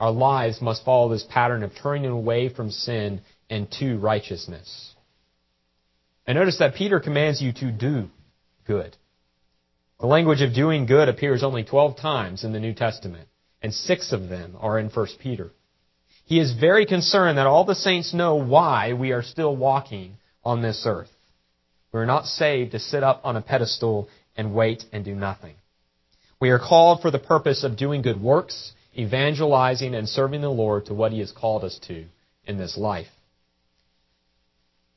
Our 0.00 0.10
lives 0.10 0.62
must 0.62 0.86
follow 0.86 1.10
this 1.10 1.26
pattern 1.28 1.62
of 1.62 1.72
turning 1.74 2.10
away 2.10 2.48
from 2.48 2.70
sin 2.70 3.20
and 3.50 3.70
to 3.72 3.98
righteousness. 3.98 4.94
And 6.26 6.38
notice 6.38 6.58
that 6.60 6.76
Peter 6.76 6.98
commands 6.98 7.42
you 7.42 7.52
to 7.52 7.70
do 7.70 8.08
good. 8.66 8.96
The 10.00 10.06
language 10.06 10.40
of 10.40 10.54
doing 10.54 10.86
good 10.86 11.10
appears 11.10 11.42
only 11.42 11.62
12 11.62 11.98
times 11.98 12.42
in 12.42 12.52
the 12.52 12.60
New 12.60 12.72
Testament, 12.72 13.28
and 13.60 13.72
six 13.72 14.12
of 14.12 14.30
them 14.30 14.56
are 14.58 14.78
in 14.78 14.88
1 14.88 15.06
Peter. 15.20 15.50
He 16.24 16.40
is 16.40 16.54
very 16.54 16.86
concerned 16.86 17.36
that 17.36 17.46
all 17.46 17.64
the 17.64 17.74
saints 17.74 18.14
know 18.14 18.36
why 18.36 18.94
we 18.94 19.12
are 19.12 19.22
still 19.22 19.54
walking 19.54 20.16
on 20.42 20.62
this 20.62 20.84
earth. 20.86 21.10
We 21.92 22.00
are 22.00 22.06
not 22.06 22.24
saved 22.24 22.72
to 22.72 22.78
sit 22.78 23.02
up 23.02 23.20
on 23.24 23.36
a 23.36 23.42
pedestal 23.42 24.08
and 24.36 24.54
wait 24.54 24.84
and 24.90 25.04
do 25.04 25.14
nothing. 25.14 25.56
We 26.40 26.48
are 26.48 26.58
called 26.58 27.02
for 27.02 27.10
the 27.10 27.18
purpose 27.18 27.62
of 27.62 27.76
doing 27.76 28.00
good 28.00 28.22
works, 28.22 28.72
evangelizing, 28.96 29.94
and 29.94 30.08
serving 30.08 30.40
the 30.40 30.48
Lord 30.48 30.86
to 30.86 30.94
what 30.94 31.12
He 31.12 31.18
has 31.18 31.32
called 31.32 31.62
us 31.62 31.78
to 31.88 32.06
in 32.46 32.56
this 32.56 32.78
life. 32.78 33.08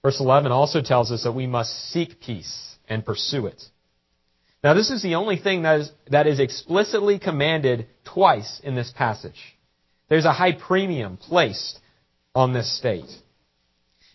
Verse 0.01 0.21
11 0.21 0.53
also 0.53 0.81
tells 0.81 1.11
us 1.11 1.23
that 1.23 1.33
we 1.33 1.47
must 1.47 1.91
seek 1.91 2.21
peace 2.21 2.77
and 2.87 3.05
pursue 3.05 3.47
it. 3.47 3.61
Now, 4.63 4.73
this 4.73 4.89
is 4.89 5.01
the 5.03 5.15
only 5.15 5.37
thing 5.37 5.63
that 5.63 5.81
is, 5.81 5.91
that 6.09 6.25
is 6.25 6.39
explicitly 6.39 7.19
commanded 7.19 7.87
twice 8.05 8.61
in 8.63 8.75
this 8.75 8.93
passage. 8.95 9.57
There's 10.07 10.25
a 10.25 10.31
high 10.31 10.53
premium 10.53 11.17
placed 11.17 11.79
on 12.33 12.53
this 12.53 12.77
state. 12.77 13.09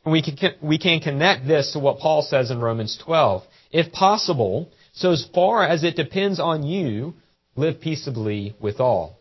And 0.04 0.12
we 0.12 0.22
can, 0.22 0.54
we 0.62 0.78
can 0.78 1.00
connect 1.00 1.46
this 1.46 1.72
to 1.72 1.78
what 1.78 1.98
Paul 1.98 2.22
says 2.22 2.50
in 2.50 2.60
Romans 2.60 2.98
12. 3.04 3.42
If 3.70 3.92
possible, 3.92 4.70
so 4.92 5.12
as 5.12 5.28
far 5.34 5.64
as 5.64 5.84
it 5.84 5.96
depends 5.96 6.40
on 6.40 6.62
you, 6.62 7.14
live 7.54 7.80
peaceably 7.80 8.56
with 8.58 8.80
all. 8.80 9.20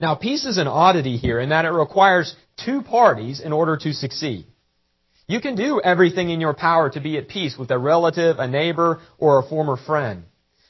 Now, 0.00 0.14
peace 0.14 0.44
is 0.44 0.58
an 0.58 0.68
oddity 0.68 1.16
here 1.16 1.40
in 1.40 1.48
that 1.48 1.64
it 1.64 1.70
requires 1.70 2.36
two 2.64 2.82
parties 2.82 3.40
in 3.40 3.52
order 3.52 3.76
to 3.78 3.92
succeed. 3.92 4.46
You 5.28 5.40
can 5.40 5.56
do 5.56 5.80
everything 5.80 6.30
in 6.30 6.40
your 6.40 6.54
power 6.54 6.88
to 6.90 7.00
be 7.00 7.18
at 7.18 7.28
peace 7.28 7.58
with 7.58 7.70
a 7.70 7.78
relative, 7.78 8.38
a 8.38 8.46
neighbor, 8.46 9.00
or 9.18 9.38
a 9.38 9.48
former 9.48 9.76
friend. 9.76 10.24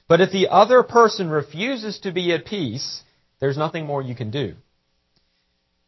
But 0.09 0.21
if 0.21 0.33
the 0.33 0.49
other 0.49 0.83
person 0.83 1.29
refuses 1.29 1.99
to 2.01 2.13
be 2.13 2.33
at 2.33 2.47
peace, 2.47 3.03
there's 3.39 3.59
nothing 3.59 3.85
more 3.87 4.01
you 4.01 4.15
can 4.15 4.31
do. 4.31 4.55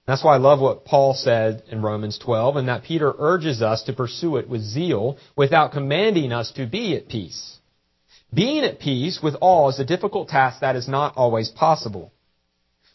That's 0.07 0.25
why 0.25 0.35
I 0.35 0.39
love 0.39 0.61
what 0.61 0.85
Paul 0.85 1.15
said 1.15 1.63
in 1.71 1.83
Romans 1.83 2.19
12 2.19 2.57
and 2.57 2.69
that 2.69 2.85
Peter 2.85 3.13
urges 3.19 3.63
us 3.63 3.83
to 3.85 3.93
pursue 3.93 4.37
it 4.37 4.49
with 4.49 4.63
zeal 4.63 5.19
without 5.37 5.73
commanding 5.73 6.33
us 6.33 6.51
to 6.53 6.67
be 6.67 6.97
at 6.97 7.09
peace. 7.09 7.59
Being 8.33 8.65
at 8.65 8.81
peace 8.81 9.21
with 9.23 9.37
all 9.41 9.69
is 9.69 9.79
a 9.79 9.85
difficult 9.85 10.29
task 10.29 10.61
that 10.61 10.77
is 10.77 10.89
not 10.89 11.17
always 11.17 11.49
possible. 11.51 12.13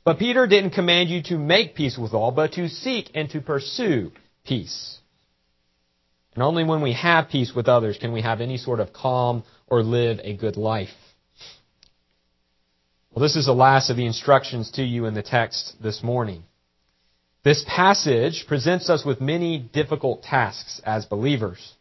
But 0.04 0.20
Peter 0.20 0.48
didn't 0.48 0.72
command 0.72 1.10
you 1.10 1.24
to 1.24 1.38
make 1.38 1.76
peace 1.76 1.98
with 1.98 2.14
all, 2.14 2.32
but 2.32 2.54
to 2.54 2.68
seek 2.68 3.10
and 3.16 3.30
to 3.30 3.42
pursue 3.42 4.12
peace. 4.44 5.00
And 6.34 6.44
only 6.44 6.64
when 6.64 6.82
we 6.82 6.94
have 6.94 7.30
peace 7.30 7.54
with 7.56 7.68
others 7.68 7.98
can 7.98 8.12
we 8.12 8.22
have 8.22 8.42
any 8.42 8.58
sort 8.58 8.80
of 8.80 8.94
calm 8.94 9.44
or 9.68 9.84
live 9.84 10.20
a 10.24 10.36
good 10.36 10.58
life. 10.58 10.90
Well, 13.12 13.22
this 13.22 13.36
is 13.36 13.46
the 13.46 13.54
last 13.54 13.92
of 13.92 13.98
the 13.98 14.08
instructions 14.08 14.72
to 14.72 14.84
you 14.84 15.06
in 15.06 15.14
the 15.14 15.22
text 15.22 15.76
this 15.82 16.02
morning. 16.02 16.44
This 17.44 17.64
passage 17.68 18.46
presents 18.48 18.90
us 18.90 19.06
with 19.06 19.22
many 19.22 19.60
difficult 19.60 20.24
tasks 20.24 20.82
as 20.84 21.06
believers. 21.06 21.74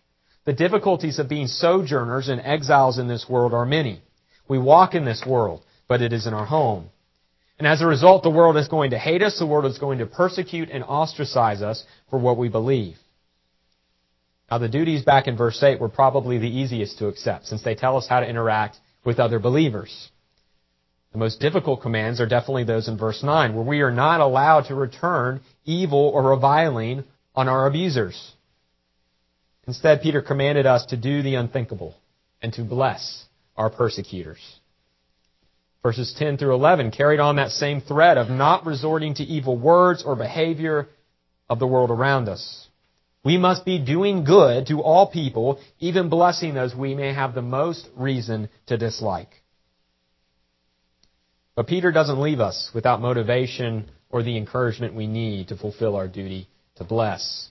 The 0.45 0.53
difficulties 0.53 1.19
of 1.19 1.29
being 1.29 1.47
sojourners 1.47 2.29
and 2.29 2.41
exiles 2.41 2.99
in 2.99 3.09
this 3.09 3.29
world 3.29 3.55
are 3.55 3.65
many. 3.65 4.03
We 4.49 4.59
walk 4.59 4.95
in 4.95 5.05
this 5.05 5.25
world, 5.25 5.63
but 5.89 6.03
it 6.03 6.13
is 6.13 6.27
in 6.27 6.35
our 6.35 6.45
home. 6.45 6.91
And 7.59 7.67
as 7.67 7.81
a 7.81 7.87
result, 7.87 8.25
the 8.25 8.31
world 8.31 8.57
is 8.57 8.69
going 8.69 8.91
to 8.91 8.99
hate 8.99 9.23
us, 9.23 9.39
the 9.39 9.47
world 9.47 9.67
is 9.67 9.79
going 9.79 9.99
to 9.99 10.07
persecute 10.07 10.69
and 10.69 10.83
ostracize 10.83 11.63
us 11.63 11.85
for 12.11 12.19
what 12.19 12.37
we 12.37 12.49
believe. 12.49 12.97
Now, 14.53 14.59
the 14.59 14.69
duties 14.69 15.03
back 15.03 15.29
in 15.29 15.37
verse 15.39 15.63
8 15.63 15.81
were 15.81 15.89
probably 15.89 16.37
the 16.37 16.59
easiest 16.59 16.99
to 16.99 17.07
accept, 17.07 17.47
since 17.47 17.63
they 17.63 17.75
tell 17.75 17.97
us 17.97 18.07
how 18.07 18.21
to 18.21 18.29
interact 18.29 18.77
with 19.03 19.19
other 19.19 19.39
believers. 19.39 20.11
The 21.13 21.19
most 21.19 21.41
difficult 21.41 21.81
commands 21.81 22.21
are 22.21 22.27
definitely 22.27 22.65
those 22.65 22.87
in 22.87 22.99
verse 22.99 23.23
9, 23.23 23.55
where 23.55 23.65
we 23.65 23.81
are 23.81 23.91
not 23.91 24.21
allowed 24.21 24.67
to 24.67 24.75
return 24.75 25.41
evil 25.65 26.11
or 26.13 26.25
reviling 26.25 27.05
on 27.35 27.49
our 27.49 27.67
abusers. 27.67 28.33
Instead, 29.67 30.03
Peter 30.03 30.21
commanded 30.21 30.67
us 30.67 30.85
to 30.85 30.99
do 30.99 31.23
the 31.23 31.37
unthinkable 31.37 31.95
and 32.43 32.53
to 32.53 32.63
bless 32.63 33.25
our 33.57 33.71
persecutors. 33.71 34.59
Verses 35.83 36.15
10 36.19 36.37
through 36.37 36.53
11 36.53 36.91
carried 36.91 37.21
on 37.21 37.37
that 37.37 37.53
same 37.53 37.81
thread 37.81 38.19
of 38.19 38.29
not 38.29 38.67
resorting 38.67 39.15
to 39.15 39.23
evil 39.23 39.57
words 39.57 40.03
or 40.03 40.15
behavior 40.15 40.91
of 41.49 41.59
the 41.59 41.67
world 41.67 41.91
around 41.91 42.29
us. 42.29 42.69
We 43.25 43.39
must 43.39 43.65
be 43.65 43.79
doing 43.79 44.25
good 44.25 44.67
to 44.67 44.83
all 44.83 45.07
people, 45.07 45.61
even 45.79 46.09
blessing 46.09 46.55
those 46.55 46.75
we 46.75 46.95
may 46.95 47.13
have 47.13 47.35
the 47.35 47.43
most 47.43 47.89
reason 47.97 48.49
to 48.67 48.77
dislike. 48.77 49.31
But 51.55 51.69
Peter 51.69 51.93
doesn't 51.93 52.21
leave 52.21 52.41
us 52.41 52.71
without 52.75 53.01
motivation 53.01 53.91
or 54.11 54.23
the 54.23 54.37
encouragement 54.37 54.95
we 54.95 55.07
need 55.07 55.49
to 55.49 55.57
fulfill 55.57 55.95
our 55.97 56.09
duty 56.09 56.49
to 56.77 56.85
bless. 56.85 57.51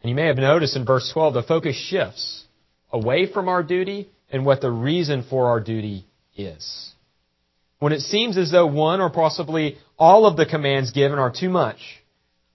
And 0.00 0.10
you 0.10 0.16
may 0.16 0.26
have 0.26 0.36
noticed 0.36 0.76
in 0.76 0.86
verse 0.86 1.10
12, 1.12 1.34
the 1.34 1.42
focus 1.42 1.76
shifts 1.76 2.44
away 2.92 3.30
from 3.30 3.48
our 3.48 3.62
duty 3.62 4.08
and 4.30 4.46
what 4.46 4.60
the 4.60 4.70
reason 4.70 5.24
for 5.28 5.48
our 5.48 5.60
duty 5.60 6.06
is. 6.36 6.92
When 7.78 7.92
it 7.92 8.00
seems 8.00 8.38
as 8.38 8.50
though 8.50 8.66
one 8.66 9.00
or 9.00 9.10
possibly 9.10 9.76
all 9.98 10.26
of 10.26 10.36
the 10.36 10.46
commands 10.46 10.92
given 10.92 11.18
are 11.18 11.32
too 11.32 11.50
much, 11.50 12.02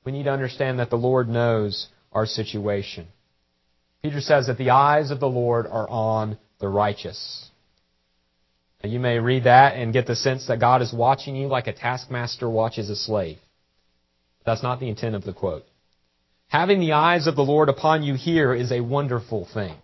we 0.03 0.11
need 0.11 0.23
to 0.23 0.31
understand 0.31 0.79
that 0.79 0.89
the 0.89 0.97
Lord 0.97 1.29
knows 1.29 1.87
our 2.11 2.25
situation. 2.25 3.07
Peter 4.01 4.21
says 4.21 4.47
that 4.47 4.57
the 4.57 4.71
eyes 4.71 5.11
of 5.11 5.19
the 5.19 5.29
Lord 5.29 5.67
are 5.67 5.87
on 5.89 6.37
the 6.59 6.67
righteous. 6.67 7.49
You 8.83 8.99
may 8.99 9.19
read 9.19 9.43
that 9.43 9.75
and 9.75 9.93
get 9.93 10.07
the 10.07 10.15
sense 10.15 10.47
that 10.47 10.59
God 10.59 10.81
is 10.81 10.91
watching 10.91 11.35
you 11.35 11.47
like 11.47 11.67
a 11.67 11.73
taskmaster 11.73 12.49
watches 12.49 12.89
a 12.89 12.95
slave. 12.95 13.37
That's 14.43 14.63
not 14.63 14.79
the 14.79 14.89
intent 14.89 15.15
of 15.15 15.23
the 15.23 15.33
quote. 15.33 15.65
Having 16.47 16.79
the 16.79 16.93
eyes 16.93 17.27
of 17.27 17.35
the 17.35 17.43
Lord 17.43 17.69
upon 17.69 18.01
you 18.01 18.15
here 18.15 18.55
is 18.55 18.71
a 18.71 18.81
wonderful 18.81 19.47
thing. 19.53 19.75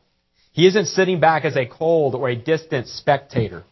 He 0.51 0.65
isn't 0.65 0.87
sitting 0.87 1.19
back 1.19 1.45
as 1.45 1.55
a 1.55 1.67
cold 1.67 2.15
or 2.15 2.27
a 2.27 2.35
distant 2.35 2.87
spectator. 2.87 3.63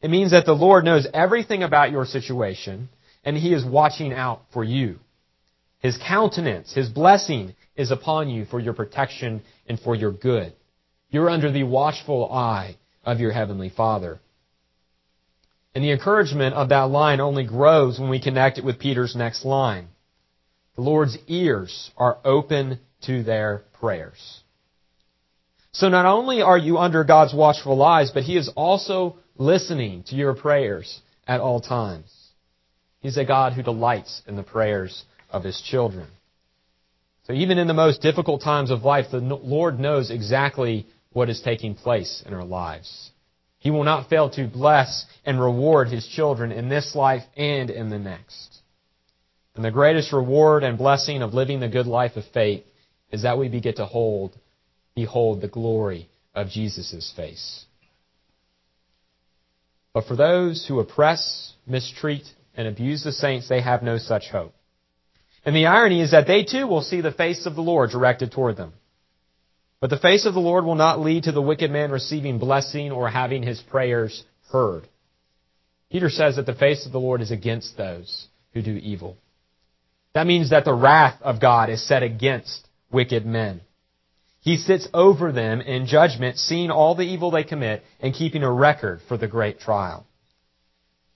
It 0.00 0.10
means 0.10 0.30
that 0.30 0.46
the 0.46 0.54
Lord 0.54 0.84
knows 0.84 1.08
everything 1.12 1.64
about 1.64 1.90
your 1.90 2.06
situation 2.06 2.88
and 3.24 3.36
He 3.36 3.52
is 3.52 3.64
watching 3.64 4.12
out 4.12 4.42
for 4.52 4.62
you. 4.62 5.00
His 5.82 5.98
countenance, 5.98 6.72
His 6.72 6.88
blessing 6.88 7.54
is 7.76 7.90
upon 7.90 8.30
you 8.30 8.44
for 8.44 8.60
your 8.60 8.72
protection 8.72 9.42
and 9.66 9.78
for 9.80 9.96
your 9.96 10.12
good. 10.12 10.52
You're 11.10 11.28
under 11.28 11.50
the 11.50 11.64
watchful 11.64 12.32
eye 12.32 12.76
of 13.04 13.18
your 13.18 13.32
Heavenly 13.32 13.68
Father. 13.68 14.20
And 15.74 15.82
the 15.82 15.90
encouragement 15.90 16.54
of 16.54 16.68
that 16.68 16.90
line 16.90 17.20
only 17.20 17.44
grows 17.44 17.98
when 17.98 18.10
we 18.10 18.20
connect 18.20 18.58
it 18.58 18.64
with 18.64 18.78
Peter's 18.78 19.16
next 19.16 19.44
line. 19.44 19.88
The 20.76 20.82
Lord's 20.82 21.18
ears 21.26 21.90
are 21.96 22.18
open 22.24 22.78
to 23.02 23.24
their 23.24 23.64
prayers. 23.80 24.40
So 25.72 25.88
not 25.88 26.06
only 26.06 26.42
are 26.42 26.58
you 26.58 26.78
under 26.78 27.02
God's 27.02 27.34
watchful 27.34 27.82
eyes, 27.82 28.10
but 28.12 28.22
He 28.22 28.36
is 28.36 28.50
also 28.54 29.16
listening 29.36 30.04
to 30.04 30.14
your 30.14 30.34
prayers 30.34 31.00
at 31.26 31.40
all 31.40 31.60
times. 31.60 32.12
He's 33.00 33.16
a 33.16 33.24
God 33.24 33.54
who 33.54 33.62
delights 33.62 34.22
in 34.28 34.36
the 34.36 34.42
prayers 34.44 35.04
of 35.32 35.42
His 35.42 35.60
children. 35.60 36.06
So 37.24 37.32
even 37.32 37.58
in 37.58 37.66
the 37.66 37.74
most 37.74 38.02
difficult 38.02 38.42
times 38.42 38.70
of 38.70 38.82
life, 38.82 39.06
the 39.10 39.18
Lord 39.18 39.80
knows 39.80 40.10
exactly 40.10 40.86
what 41.12 41.28
is 41.28 41.40
taking 41.40 41.74
place 41.74 42.22
in 42.26 42.34
our 42.34 42.44
lives. 42.44 43.10
He 43.58 43.70
will 43.70 43.84
not 43.84 44.08
fail 44.08 44.28
to 44.30 44.46
bless 44.46 45.06
and 45.24 45.40
reward 45.40 45.88
His 45.88 46.06
children 46.06 46.52
in 46.52 46.68
this 46.68 46.94
life 46.94 47.22
and 47.36 47.70
in 47.70 47.90
the 47.90 47.98
next. 47.98 48.58
And 49.54 49.64
the 49.64 49.70
greatest 49.70 50.12
reward 50.12 50.64
and 50.64 50.78
blessing 50.78 51.22
of 51.22 51.34
living 51.34 51.60
the 51.60 51.68
good 51.68 51.86
life 51.86 52.16
of 52.16 52.24
faith 52.32 52.64
is 53.10 53.22
that 53.22 53.38
we 53.38 53.48
get 53.60 53.76
to 53.76 53.86
hold, 53.86 54.36
behold 54.94 55.40
the 55.40 55.48
glory 55.48 56.08
of 56.34 56.48
Jesus' 56.48 57.12
face. 57.14 57.66
But 59.92 60.06
for 60.06 60.16
those 60.16 60.66
who 60.66 60.80
oppress, 60.80 61.52
mistreat, 61.66 62.24
and 62.56 62.66
abuse 62.66 63.04
the 63.04 63.12
saints, 63.12 63.48
they 63.48 63.60
have 63.60 63.82
no 63.82 63.98
such 63.98 64.30
hope. 64.30 64.54
And 65.44 65.56
the 65.56 65.66
irony 65.66 66.00
is 66.00 66.12
that 66.12 66.26
they 66.26 66.44
too 66.44 66.66
will 66.66 66.82
see 66.82 67.00
the 67.00 67.12
face 67.12 67.46
of 67.46 67.56
the 67.56 67.62
Lord 67.62 67.90
directed 67.90 68.30
toward 68.30 68.56
them. 68.56 68.72
But 69.80 69.90
the 69.90 69.98
face 69.98 70.26
of 70.26 70.34
the 70.34 70.40
Lord 70.40 70.64
will 70.64 70.76
not 70.76 71.00
lead 71.00 71.24
to 71.24 71.32
the 71.32 71.42
wicked 71.42 71.70
man 71.70 71.90
receiving 71.90 72.38
blessing 72.38 72.92
or 72.92 73.08
having 73.08 73.42
his 73.42 73.60
prayers 73.60 74.24
heard. 74.52 74.86
Peter 75.90 76.08
says 76.08 76.36
that 76.36 76.46
the 76.46 76.54
face 76.54 76.86
of 76.86 76.92
the 76.92 77.00
Lord 77.00 77.20
is 77.20 77.32
against 77.32 77.76
those 77.76 78.28
who 78.54 78.62
do 78.62 78.76
evil. 78.76 79.16
That 80.14 80.26
means 80.26 80.50
that 80.50 80.64
the 80.64 80.74
wrath 80.74 81.20
of 81.22 81.40
God 81.40 81.68
is 81.68 81.86
set 81.86 82.02
against 82.02 82.68
wicked 82.92 83.26
men. 83.26 83.60
He 84.40 84.56
sits 84.56 84.88
over 84.94 85.32
them 85.32 85.60
in 85.60 85.86
judgment, 85.86 86.38
seeing 86.38 86.70
all 86.70 86.94
the 86.94 87.02
evil 87.02 87.30
they 87.30 87.44
commit 87.44 87.82
and 88.00 88.14
keeping 88.14 88.42
a 88.42 88.52
record 88.52 89.00
for 89.08 89.16
the 89.16 89.28
great 89.28 89.60
trial. 89.60 90.06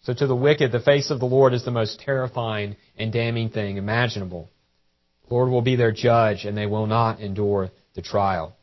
So 0.06 0.14
to 0.14 0.28
the 0.28 0.36
wicked, 0.36 0.70
the 0.70 0.78
face 0.78 1.10
of 1.10 1.18
the 1.18 1.26
Lord 1.26 1.52
is 1.52 1.64
the 1.64 1.72
most 1.72 1.98
terrifying 1.98 2.76
and 2.96 3.12
damning 3.12 3.48
thing 3.48 3.76
imaginable. 3.76 4.48
The 5.26 5.34
Lord 5.34 5.50
will 5.50 5.62
be 5.62 5.74
their 5.74 5.90
judge 5.90 6.44
and 6.44 6.56
they 6.56 6.66
will 6.66 6.86
not 6.86 7.18
endure 7.18 7.70
the 7.96 8.02
trial. 8.02 8.54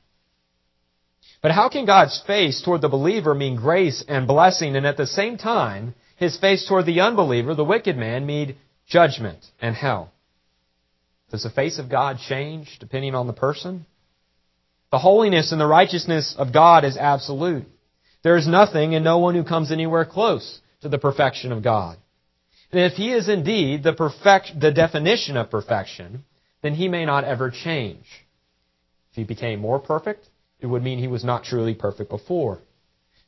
But 1.42 1.52
how 1.52 1.68
can 1.68 1.86
God's 1.86 2.24
face 2.26 2.62
toward 2.62 2.80
the 2.80 2.88
believer 2.88 3.36
mean 3.36 3.58
grace 3.58 4.06
and 4.08 4.26
blessing, 4.26 4.78
and 4.78 4.86
at 4.86 4.96
the 4.96 5.06
same 5.06 5.38
time, 5.38 5.96
his 6.16 6.40
face 6.40 6.66
toward 6.66 6.86
the 6.86 7.02
unbeliever, 7.02 7.54
the 7.56 7.66
wicked 7.66 7.98
man, 7.98 8.26
mean 8.26 8.56
judgment 8.88 9.46
and 9.62 9.76
hell? 9.76 10.14
Does 11.30 11.44
the 11.44 11.50
face 11.50 11.78
of 11.78 11.90
God 11.90 12.20
change 12.20 12.78
depending 12.80 13.16
on 13.16 13.28
the 13.28 13.34
person? 13.34 13.86
The 14.94 15.00
holiness 15.00 15.52
and 15.52 15.60
the 15.60 15.68
righteousness 15.68 16.36
of 16.38 16.54
God 16.54 16.86
is 16.86 16.96
absolute. 16.96 17.66
There 18.24 18.38
is 18.38 18.48
nothing 18.48 18.96
and 18.96 19.04
no 19.04 19.18
one 19.18 19.36
who 19.36 19.44
comes 19.44 19.74
anywhere 19.74 20.06
close 20.06 20.62
to 20.84 20.90
the 20.90 21.00
perfection 21.00 21.52
of 21.52 21.64
God. 21.64 21.98
And 22.72 22.82
if 22.82 22.94
He 22.94 23.12
is 23.12 23.28
indeed 23.28 23.84
the 23.84 23.94
perfect, 23.94 24.60
the 24.60 24.72
definition 24.72 25.36
of 25.38 25.50
perfection, 25.50 26.24
then 26.62 26.76
He 26.76 26.88
may 26.88 27.06
not 27.06 27.24
ever 27.24 27.52
change. 27.52 28.06
If 29.14 29.18
he 29.18 29.24
became 29.26 29.60
more 29.60 29.78
perfect, 29.78 30.28
it 30.60 30.66
would 30.66 30.82
mean 30.82 30.98
he 30.98 31.08
was 31.08 31.24
not 31.24 31.44
truly 31.44 31.76
perfect 31.76 32.10
before. 32.10 32.62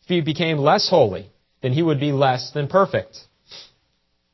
If 0.01 0.07
he 0.07 0.21
became 0.21 0.57
less 0.57 0.89
holy, 0.89 1.29
then 1.61 1.73
he 1.73 1.83
would 1.83 1.99
be 1.99 2.11
less 2.11 2.49
than 2.49 2.67
perfect. 2.67 3.19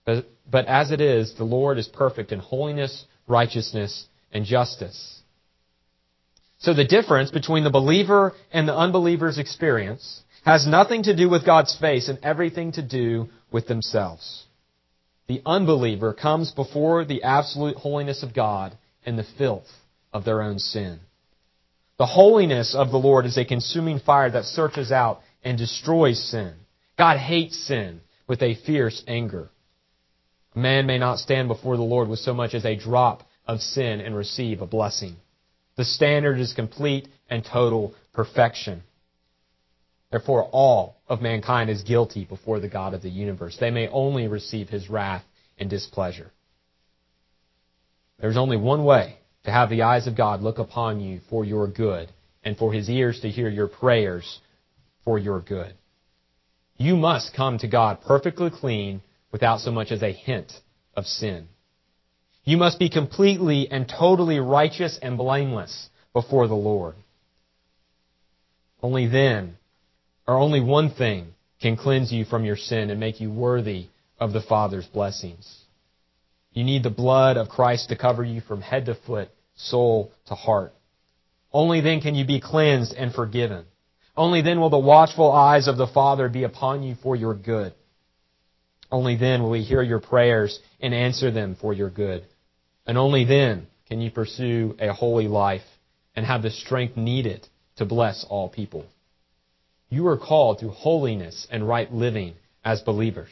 But, 0.06 0.30
but 0.50 0.66
as 0.68 0.92
it 0.92 1.02
is, 1.02 1.36
the 1.36 1.44
Lord 1.44 1.78
is 1.78 1.90
perfect 1.90 2.32
in 2.32 2.40
holiness, 2.40 3.04
righteousness, 3.28 4.08
and 4.32 4.46
justice. 4.46 5.20
So 6.60 6.74
the 6.74 6.86
difference 6.86 7.32
between 7.32 7.66
the 7.66 7.70
believer 7.70 8.32
and 8.54 8.66
the 8.66 8.78
unbeliever's 8.78 9.38
experience 9.38 10.22
has 10.43 10.65
nothing 10.65 11.04
to 11.04 11.15
do 11.15 11.30
with 11.30 11.45
God's 11.45 11.75
face 11.80 12.10
and 12.10 12.19
everything 12.23 12.71
to 12.73 12.82
do 12.82 13.30
with 13.51 13.67
themselves. 13.67 14.45
The 15.27 15.41
unbeliever 15.45 16.13
comes 16.13 16.51
before 16.51 17.06
the 17.06 17.23
absolute 17.23 17.77
holiness 17.77 18.23
of 18.23 18.34
God 18.34 18.75
and 19.06 19.17
the 19.17 19.27
filth 19.38 19.67
of 20.12 20.25
their 20.25 20.41
own 20.41 20.60
sin. 20.60 20.99
The 21.97 22.06
holiness 22.08 22.75
of 22.75 22.89
the 22.89 22.97
Lord 22.97 23.25
is 23.25 23.38
a 23.38 23.45
consuming 23.45 23.99
fire 23.99 24.32
that 24.32 24.45
searches 24.45 24.91
out 24.91 25.21
and 25.43 25.58
destroys 25.58 26.19
sin. 26.32 26.54
God 26.97 27.17
hates 27.17 27.58
sin 27.67 28.01
with 28.27 28.41
a 28.41 28.56
fierce 28.65 29.04
anger. 29.08 29.49
A 30.56 30.60
man 30.60 30.86
may 30.86 30.97
not 30.97 31.19
stand 31.19 31.47
before 31.47 31.77
the 31.77 31.84
Lord 31.84 32.10
with 32.10 32.19
so 32.19 32.34
much 32.34 32.54
as 32.54 32.65
a 32.65 32.75
drop 32.75 33.23
of 33.47 33.62
sin 33.62 34.01
and 34.01 34.15
receive 34.15 34.62
a 34.62 34.67
blessing. 34.67 35.15
The 35.77 35.86
standard 35.86 36.39
is 36.39 36.54
complete 36.54 37.08
and 37.30 37.45
total 37.45 37.93
perfection. 38.13 38.84
Therefore, 40.12 40.43
all 40.52 40.97
of 41.08 41.21
mankind 41.21 41.69
is 41.69 41.84
guilty 41.84 42.26
before 42.26 42.60
the 42.60 42.67
God 42.67 42.93
of 42.93 43.02
the 43.02 43.10
universe. 43.10 43.58
They 43.58 43.71
may 43.71 43.88
only 43.88 44.28
receive 44.28 44.67
his 44.67 44.89
wrath 44.89 45.24
and 45.58 45.69
displeasure. 45.69 46.32
There's 48.19 48.38
only 48.38 48.58
one 48.58 48.84
way 48.84 49.17
to 49.45 49.52
have 49.52 49.69
the 49.69 49.84
eyes 49.84 50.08
of 50.08 50.17
God 50.17 50.41
look 50.41 50.60
upon 50.60 51.00
you 51.00 51.21
for 51.30 51.45
your 51.45 51.67
good 51.67 52.12
and 52.43 52.58
for 52.58 52.74
his 52.74 52.89
ears 52.89 53.21
to 53.21 53.30
hear 53.30 53.50
your 53.50 53.67
prayers 53.67 54.39
for 55.06 55.17
your 55.17 55.39
good. 55.39 55.74
You 56.78 56.95
must 56.97 57.34
come 57.34 57.58
to 57.60 57.67
God 57.67 58.02
perfectly 58.06 58.50
clean 58.50 59.02
without 59.32 59.62
so 59.62 59.71
much 59.71 59.91
as 59.91 60.04
a 60.04 60.12
hint 60.12 60.52
of 60.95 61.06
sin. 61.06 61.47
You 62.43 62.58
must 62.58 62.80
be 62.80 62.89
completely 62.89 63.69
and 63.71 63.88
totally 63.88 64.39
righteous 64.39 65.00
and 65.02 65.17
blameless 65.17 65.89
before 66.12 66.47
the 66.47 66.56
Lord. 66.56 66.95
Only 68.82 69.08
then, 69.08 69.58
or 70.32 70.39
only 70.39 70.62
one 70.62 70.89
thing, 70.89 71.34
can 71.62 71.76
cleanse 71.76 72.12
you 72.12 72.24
from 72.24 72.46
your 72.46 72.56
sin 72.56 72.89
and 72.89 73.00
make 73.00 73.20
you 73.20 73.30
worthy 73.30 73.88
of 74.17 74.32
the 74.32 74.41
Father's 74.41 74.86
blessings. 74.86 75.65
You 76.54 76.63
need 76.63 76.84
the 76.84 76.89
blood 76.89 77.36
of 77.36 77.50
Christ 77.50 77.89
to 77.89 77.98
cover 77.98 78.24
you 78.24 78.39
from 78.39 78.62
head 78.62 78.86
to 78.86 78.96
foot, 78.96 79.30
soul 79.56 80.12
to 80.28 80.36
heart. 80.36 80.74
Only 81.52 81.82
then 81.82 82.00
can 82.00 82.15
you 82.15 82.26
be 82.26 82.39
cleansed 82.39 82.94
and 82.94 83.13
forgiven. 83.13 83.65
Only 84.15 84.41
then 84.41 84.62
will 84.62 84.70
the 84.70 84.80
watchful 84.80 85.32
eyes 85.32 85.67
of 85.67 85.76
the 85.76 85.88
Father 85.88 86.30
be 86.30 86.46
upon 86.46 86.82
you 86.82 86.96
for 87.04 87.17
your 87.17 87.34
good. 87.34 87.74
Only 88.89 89.17
then 89.17 89.44
will 89.44 89.54
He 89.54 89.63
hear 89.63 89.82
your 89.82 90.00
prayers 90.00 90.60
and 90.80 90.94
answer 90.94 91.30
them 91.30 91.58
for 91.60 91.74
your 91.74 91.89
good. 91.89 92.24
And 92.88 92.98
only 92.98 93.26
then 93.26 93.67
can 93.89 94.00
you 94.00 94.12
pursue 94.12 94.78
a 94.80 94.94
holy 94.94 95.28
life 95.28 95.67
and 96.15 96.26
have 96.26 96.41
the 96.41 96.52
strength 96.52 96.96
needed 96.96 97.48
to 97.76 97.86
bless 97.86 98.26
all 98.30 98.48
people. 98.48 98.86
You 99.91 100.08
are 100.08 100.17
called 100.17 100.60
to 100.60 100.69
holiness 100.69 101.45
and 101.51 101.67
right 101.67 101.93
living 101.93 102.36
as 102.63 102.82
believers, 102.82 103.30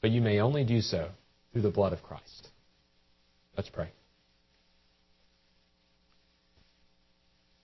but 0.00 0.10
you 0.10 0.22
may 0.22 0.40
only 0.40 0.64
do 0.64 0.80
so 0.80 1.10
through 1.52 1.60
the 1.60 1.70
blood 1.70 1.92
of 1.92 2.02
Christ. 2.02 2.48
Let's 3.54 3.68
pray. 3.68 3.90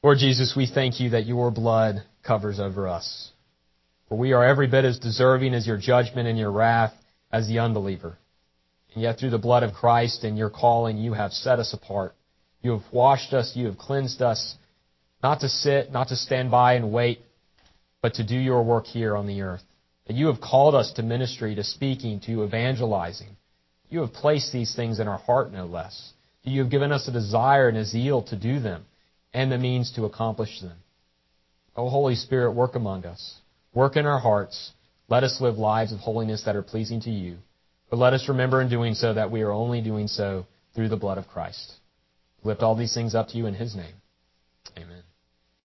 Lord 0.02 0.18
Jesus, 0.18 0.52
we 0.54 0.66
thank 0.66 1.00
you 1.00 1.10
that 1.10 1.24
your 1.24 1.50
blood 1.50 2.02
covers 2.22 2.60
over 2.60 2.88
us. 2.88 3.30
For 4.10 4.18
we 4.18 4.34
are 4.34 4.44
every 4.44 4.66
bit 4.66 4.84
as 4.84 4.98
deserving 4.98 5.54
as 5.54 5.66
your 5.66 5.78
judgment 5.78 6.28
and 6.28 6.38
your 6.38 6.52
wrath 6.52 6.92
as 7.32 7.48
the 7.48 7.60
unbeliever. 7.60 8.18
And 8.92 9.02
yet 9.02 9.18
through 9.18 9.30
the 9.30 9.38
blood 9.38 9.62
of 9.62 9.72
Christ 9.72 10.24
and 10.24 10.36
your 10.36 10.50
calling, 10.50 10.98
you 10.98 11.14
have 11.14 11.32
set 11.32 11.58
us 11.58 11.72
apart. 11.72 12.14
You 12.60 12.72
have 12.72 12.92
washed 12.92 13.32
us, 13.32 13.52
you 13.56 13.64
have 13.64 13.78
cleansed 13.78 14.20
us, 14.20 14.56
not 15.22 15.40
to 15.40 15.48
sit, 15.48 15.90
not 15.90 16.08
to 16.08 16.16
stand 16.16 16.50
by 16.50 16.74
and 16.74 16.92
wait, 16.92 17.20
but 18.04 18.12
to 18.12 18.22
do 18.22 18.36
your 18.36 18.62
work 18.62 18.84
here 18.84 19.16
on 19.16 19.26
the 19.26 19.40
earth. 19.40 19.62
That 20.08 20.16
you 20.16 20.26
have 20.26 20.38
called 20.38 20.74
us 20.74 20.92
to 20.96 21.02
ministry, 21.02 21.54
to 21.54 21.64
speaking, 21.64 22.20
to 22.26 22.44
evangelizing. 22.44 23.34
You 23.88 24.00
have 24.00 24.12
placed 24.12 24.52
these 24.52 24.76
things 24.76 25.00
in 25.00 25.08
our 25.08 25.16
heart, 25.16 25.50
no 25.50 25.64
less. 25.64 26.12
You 26.42 26.60
have 26.60 26.70
given 26.70 26.92
us 26.92 27.08
a 27.08 27.12
desire 27.12 27.66
and 27.66 27.78
a 27.78 27.84
zeal 27.86 28.20
to 28.24 28.36
do 28.36 28.60
them 28.60 28.84
and 29.32 29.50
the 29.50 29.56
means 29.56 29.90
to 29.92 30.04
accomplish 30.04 30.60
them. 30.60 30.76
O 31.78 31.88
Holy 31.88 32.14
Spirit, 32.14 32.52
work 32.52 32.74
among 32.74 33.06
us. 33.06 33.40
Work 33.72 33.96
in 33.96 34.04
our 34.04 34.20
hearts. 34.20 34.72
Let 35.08 35.24
us 35.24 35.40
live 35.40 35.56
lives 35.56 35.90
of 35.90 36.00
holiness 36.00 36.42
that 36.44 36.56
are 36.56 36.62
pleasing 36.62 37.00
to 37.00 37.10
you. 37.10 37.38
But 37.88 37.98
let 37.98 38.12
us 38.12 38.28
remember 38.28 38.60
in 38.60 38.68
doing 38.68 38.92
so 38.92 39.14
that 39.14 39.30
we 39.30 39.40
are 39.40 39.50
only 39.50 39.80
doing 39.80 40.08
so 40.08 40.44
through 40.74 40.90
the 40.90 40.98
blood 40.98 41.16
of 41.16 41.26
Christ. 41.26 41.72
Lift 42.42 42.60
all 42.60 42.76
these 42.76 42.92
things 42.92 43.14
up 43.14 43.28
to 43.28 43.38
you 43.38 43.46
in 43.46 43.54
His 43.54 43.74
name. 43.74 43.94
Amen. 44.76 45.04